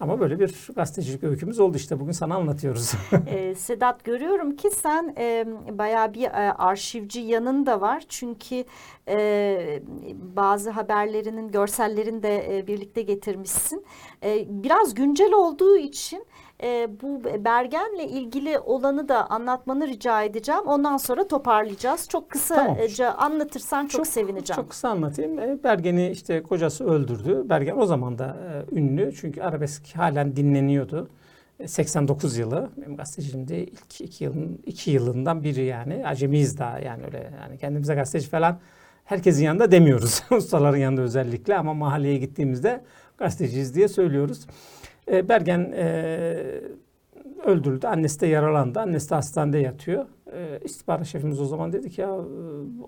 Ama 0.00 0.20
böyle 0.20 0.40
bir 0.40 0.68
gazetecilik 0.76 1.24
öykümüz 1.24 1.60
oldu 1.60 1.76
işte 1.76 2.00
bugün 2.00 2.12
sana 2.12 2.34
anlatıyoruz. 2.34 2.92
e, 3.26 3.54
Sedat 3.54 4.04
görüyorum 4.04 4.56
ki 4.56 4.70
sen 4.70 5.14
e, 5.18 5.46
bayağı 5.78 6.14
bir 6.14 6.24
e, 6.24 6.52
arşivci 6.52 7.20
yanın 7.20 7.66
da 7.66 7.80
var. 7.80 8.02
Çünkü 8.08 8.64
e, 9.08 9.82
bazı 10.36 10.70
haberlerinin 10.70 11.50
görsellerini 11.50 12.22
de 12.22 12.58
e, 12.58 12.66
birlikte 12.66 13.02
getirmişsin. 13.02 13.84
E, 14.24 14.46
biraz 14.48 14.94
güncel 14.94 15.32
olduğu 15.32 15.76
için 15.76 16.26
e, 16.62 16.88
bu 17.02 17.24
Bergen'le 17.44 18.08
ilgili 18.08 18.58
olanı 18.58 19.08
da 19.08 19.30
anlatmanı 19.30 19.86
rica 19.86 20.22
edeceğim. 20.22 20.62
Ondan 20.66 20.96
sonra 20.96 21.28
toparlayacağız. 21.28 22.08
Çok 22.08 22.30
kısaca 22.30 23.12
tamam. 23.12 23.32
anlatırsan 23.32 23.82
çok, 23.82 23.90
çok 23.90 24.06
sevineceğim. 24.06 24.62
Çok 24.62 24.70
kısa 24.70 24.88
anlatayım. 24.88 25.38
E, 25.38 25.62
Bergen'i 25.64 26.10
işte 26.10 26.42
kocası 26.42 26.84
öldürdü. 26.84 27.42
Bergen 27.48 27.76
o 27.76 27.86
zaman 27.86 28.18
da 28.18 28.36
e, 28.72 28.78
ünlü 28.78 29.14
çünkü 29.14 29.42
arabesk 29.42 29.96
halen 29.96 30.36
dinleniyordu. 30.36 31.08
89 31.66 32.38
e, 32.38 32.40
yılı 32.40 32.70
benim 32.76 32.96
gazeteciliğimde 32.96 33.66
ilk 33.66 34.00
iki 34.00 34.24
yılın 34.24 34.62
iki 34.66 34.90
yılından 34.90 35.42
biri 35.42 35.64
yani 35.64 36.06
acemiyiz 36.06 36.58
daha 36.58 36.78
yani 36.78 37.04
öyle 37.04 37.32
yani 37.42 37.58
kendimize 37.58 37.94
gazeteci 37.94 38.28
falan 38.28 38.58
herkesin 39.08 39.44
yanında 39.44 39.70
demiyoruz 39.70 40.22
ustaların 40.30 40.76
yanında 40.76 41.00
özellikle 41.02 41.56
ama 41.56 41.74
mahalleye 41.74 42.16
gittiğimizde 42.16 42.80
gazeteciyiz 43.18 43.74
diye 43.74 43.88
söylüyoruz. 43.88 44.46
E, 45.10 45.28
Bergen 45.28 45.72
e, 45.76 46.36
öldürüldü. 47.44 47.86
Annesi 47.86 48.20
de 48.20 48.26
yaralandı. 48.26 48.80
Annesi 48.80 49.10
de 49.10 49.14
hastanede 49.14 49.58
yatıyor. 49.58 50.06
E, 50.32 50.60
istihbarat 50.64 51.06
şefimiz 51.06 51.40
o 51.40 51.44
zaman 51.44 51.72
dedi 51.72 51.90
ki 51.90 52.00
ya 52.00 52.08
e, 52.08 52.20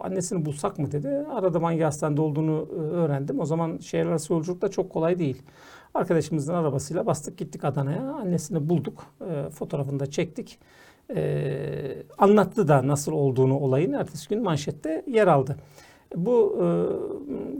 annesini 0.00 0.44
bulsak 0.44 0.78
mı 0.78 0.92
dedi. 0.92 1.08
Arada 1.08 1.62
hangi 1.62 1.82
hastanede 1.82 2.20
olduğunu 2.20 2.68
e, 2.72 2.80
öğrendim. 2.80 3.40
O 3.40 3.44
zaman 3.44 3.78
şehir 3.78 4.06
arası 4.06 4.32
yolculuk 4.32 4.62
da 4.62 4.68
çok 4.68 4.90
kolay 4.90 5.18
değil. 5.18 5.42
Arkadaşımızın 5.94 6.54
arabasıyla 6.54 7.06
bastık 7.06 7.38
gittik 7.38 7.64
Adana'ya. 7.64 8.02
Annesini 8.02 8.68
bulduk. 8.68 9.04
E, 9.30 9.50
fotoğrafını 9.50 10.00
da 10.00 10.06
çektik. 10.06 10.58
E, 11.16 12.02
anlattı 12.18 12.68
da 12.68 12.86
nasıl 12.86 13.12
olduğunu 13.12 13.58
olayın. 13.58 13.92
Ertesi 13.92 14.28
gün 14.28 14.42
manşette 14.42 15.04
yer 15.06 15.26
aldı. 15.26 15.56
Bu 16.16 16.58
e, 16.62 16.66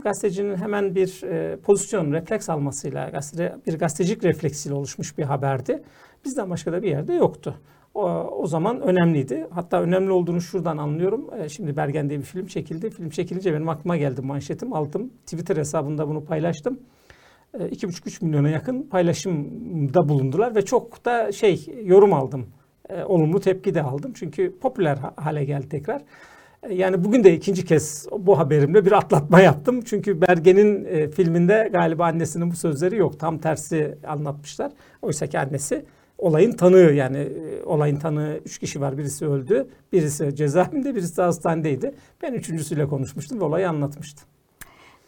gazetecinin 0.01 0.55
hemen 0.55 0.95
bir 0.95 1.23
e, 1.23 1.57
pozisyon, 1.57 2.11
refleks 2.11 2.49
almasıyla, 2.49 3.09
gazete, 3.09 3.55
bir 3.67 3.79
gazetecilik 3.79 4.23
refleksiyle 4.23 4.75
oluşmuş 4.75 5.17
bir 5.17 5.23
haberdi. 5.23 5.83
Bizden 6.25 6.49
başka 6.49 6.71
da 6.71 6.81
bir 6.81 6.89
yerde 6.89 7.13
yoktu. 7.13 7.55
O, 7.93 8.03
o 8.13 8.47
zaman 8.47 8.81
önemliydi. 8.81 9.47
Hatta 9.51 9.81
önemli 9.81 10.11
olduğunu 10.11 10.41
şuradan 10.41 10.77
anlıyorum. 10.77 11.29
E, 11.39 11.49
şimdi 11.49 11.77
Bergen 11.77 12.09
diye 12.09 12.19
bir 12.19 12.25
film 12.25 12.45
çekildi. 12.45 12.89
Film 12.89 13.09
çekilince 13.09 13.53
benim 13.53 13.69
aklıma 13.69 13.97
geldi 13.97 14.21
manşetim. 14.21 14.73
Aldım. 14.73 15.11
Twitter 15.25 15.57
hesabında 15.57 16.07
bunu 16.07 16.25
paylaştım. 16.25 16.79
E, 17.53 17.57
2,5-3 17.57 18.25
milyona 18.25 18.49
yakın 18.49 18.83
paylaşımda 18.83 20.09
bulundular 20.09 20.55
ve 20.55 20.65
çok 20.65 21.05
da 21.05 21.31
şey 21.31 21.65
yorum 21.83 22.13
aldım. 22.13 22.47
E, 22.89 23.03
olumlu 23.03 23.39
tepki 23.39 23.73
de 23.73 23.81
aldım. 23.81 24.13
Çünkü 24.15 24.59
popüler 24.59 24.97
hale 25.15 25.45
geldi 25.45 25.69
tekrar. 25.69 26.01
Yani 26.69 27.03
bugün 27.03 27.23
de 27.23 27.33
ikinci 27.33 27.65
kez 27.65 28.07
bu 28.11 28.39
haberimle 28.39 28.85
bir 28.85 28.91
atlatma 28.91 29.41
yaptım. 29.41 29.81
Çünkü 29.81 30.21
Bergen'in 30.21 30.85
e, 30.85 31.07
filminde 31.07 31.69
galiba 31.73 32.05
annesinin 32.05 32.51
bu 32.51 32.55
sözleri 32.55 32.95
yok. 32.95 33.19
Tam 33.19 33.37
tersi 33.37 33.97
anlatmışlar. 34.07 34.71
Oysa 35.01 35.27
ki 35.27 35.39
annesi 35.39 35.85
olayın 36.17 36.51
tanığı 36.51 36.93
yani 36.93 37.17
e, 37.17 37.63
olayın 37.63 37.95
tanığı 37.95 38.39
üç 38.45 38.59
kişi 38.59 38.81
var. 38.81 38.97
Birisi 38.97 39.25
öldü, 39.25 39.67
birisi 39.93 40.35
cezaevinde, 40.35 40.95
birisi 40.95 41.17
de 41.17 41.21
hastanedeydi. 41.21 41.93
Ben 42.21 42.33
üçüncüsüyle 42.33 42.87
konuşmuştum 42.87 43.39
ve 43.39 43.43
olayı 43.43 43.69
anlatmıştım. 43.69 44.27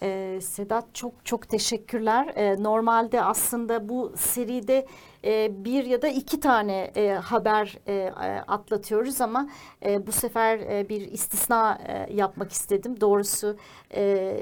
Ee, 0.02 0.40
Sedat 0.42 0.86
çok 0.96 1.26
çok 1.26 1.50
teşekkürler. 1.50 2.34
Ee, 2.36 2.64
normalde 2.64 3.22
aslında 3.22 3.90
bu 3.90 4.14
seride 4.18 4.86
e, 5.26 5.66
bir 5.66 5.86
ya 5.86 6.02
da 6.02 6.08
iki 6.08 6.40
tane 6.40 6.92
e, 6.96 7.10
haber 7.10 7.78
e, 7.88 8.12
atlatıyoruz 8.48 9.22
ama 9.22 9.50
e, 9.86 10.08
bu 10.08 10.12
sefer 10.12 10.60
e, 10.60 10.90
bir 10.90 11.02
istisna 11.12 11.80
e, 11.88 12.14
yapmak 12.14 12.52
istedim. 12.52 13.02
Doğrusu 13.02 13.58
e, 13.96 14.38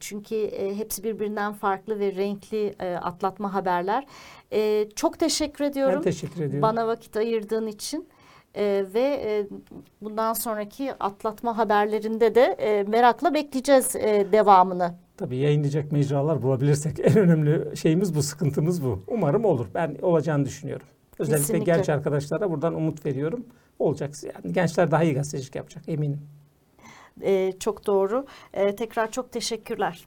çünkü 0.00 0.34
e, 0.34 0.76
hepsi 0.76 1.04
birbirinden 1.04 1.52
farklı 1.52 2.00
ve 2.00 2.14
renkli 2.14 2.74
e, 2.80 2.94
atlatma 2.94 3.54
haberler. 3.54 4.06
E, 4.52 4.88
çok 4.96 5.18
teşekkür 5.18 5.64
ediyorum. 5.64 5.96
Ben 5.96 6.02
teşekkür 6.02 6.36
ediyorum. 6.36 6.62
Bana 6.62 6.86
vakit 6.86 7.16
ayırdığın 7.16 7.66
için. 7.66 8.08
Ee, 8.56 8.84
ve 8.94 9.00
e, 9.00 9.46
bundan 10.02 10.32
sonraki 10.32 10.92
atlatma 11.00 11.58
haberlerinde 11.58 12.34
de 12.34 12.40
e, 12.40 12.82
merakla 12.82 13.34
bekleyeceğiz 13.34 13.96
e, 13.96 14.26
devamını. 14.32 14.94
Tabii 15.16 15.36
yayınlayacak 15.36 15.92
mecralar 15.92 16.42
bulabilirsek 16.42 17.00
en 17.00 17.18
önemli 17.18 17.76
şeyimiz 17.76 18.14
bu, 18.14 18.22
sıkıntımız 18.22 18.84
bu. 18.84 19.04
Umarım 19.06 19.44
olur. 19.44 19.66
Ben 19.74 19.96
olacağını 20.02 20.44
düşünüyorum. 20.44 20.86
Özellikle 21.18 21.42
Kesinlikle. 21.42 21.72
genç 21.72 21.88
arkadaşlara 21.88 22.50
buradan 22.50 22.74
umut 22.74 23.06
veriyorum. 23.06 23.46
Olacak. 23.78 24.10
Yani 24.22 24.52
gençler 24.52 24.90
daha 24.90 25.02
iyi 25.04 25.14
gazetecilik 25.14 25.54
yapacak 25.54 25.88
eminim. 25.88 26.20
Ee, 27.22 27.52
çok 27.60 27.86
doğru. 27.86 28.26
Ee, 28.52 28.76
tekrar 28.76 29.10
çok 29.10 29.32
teşekkürler. 29.32 30.06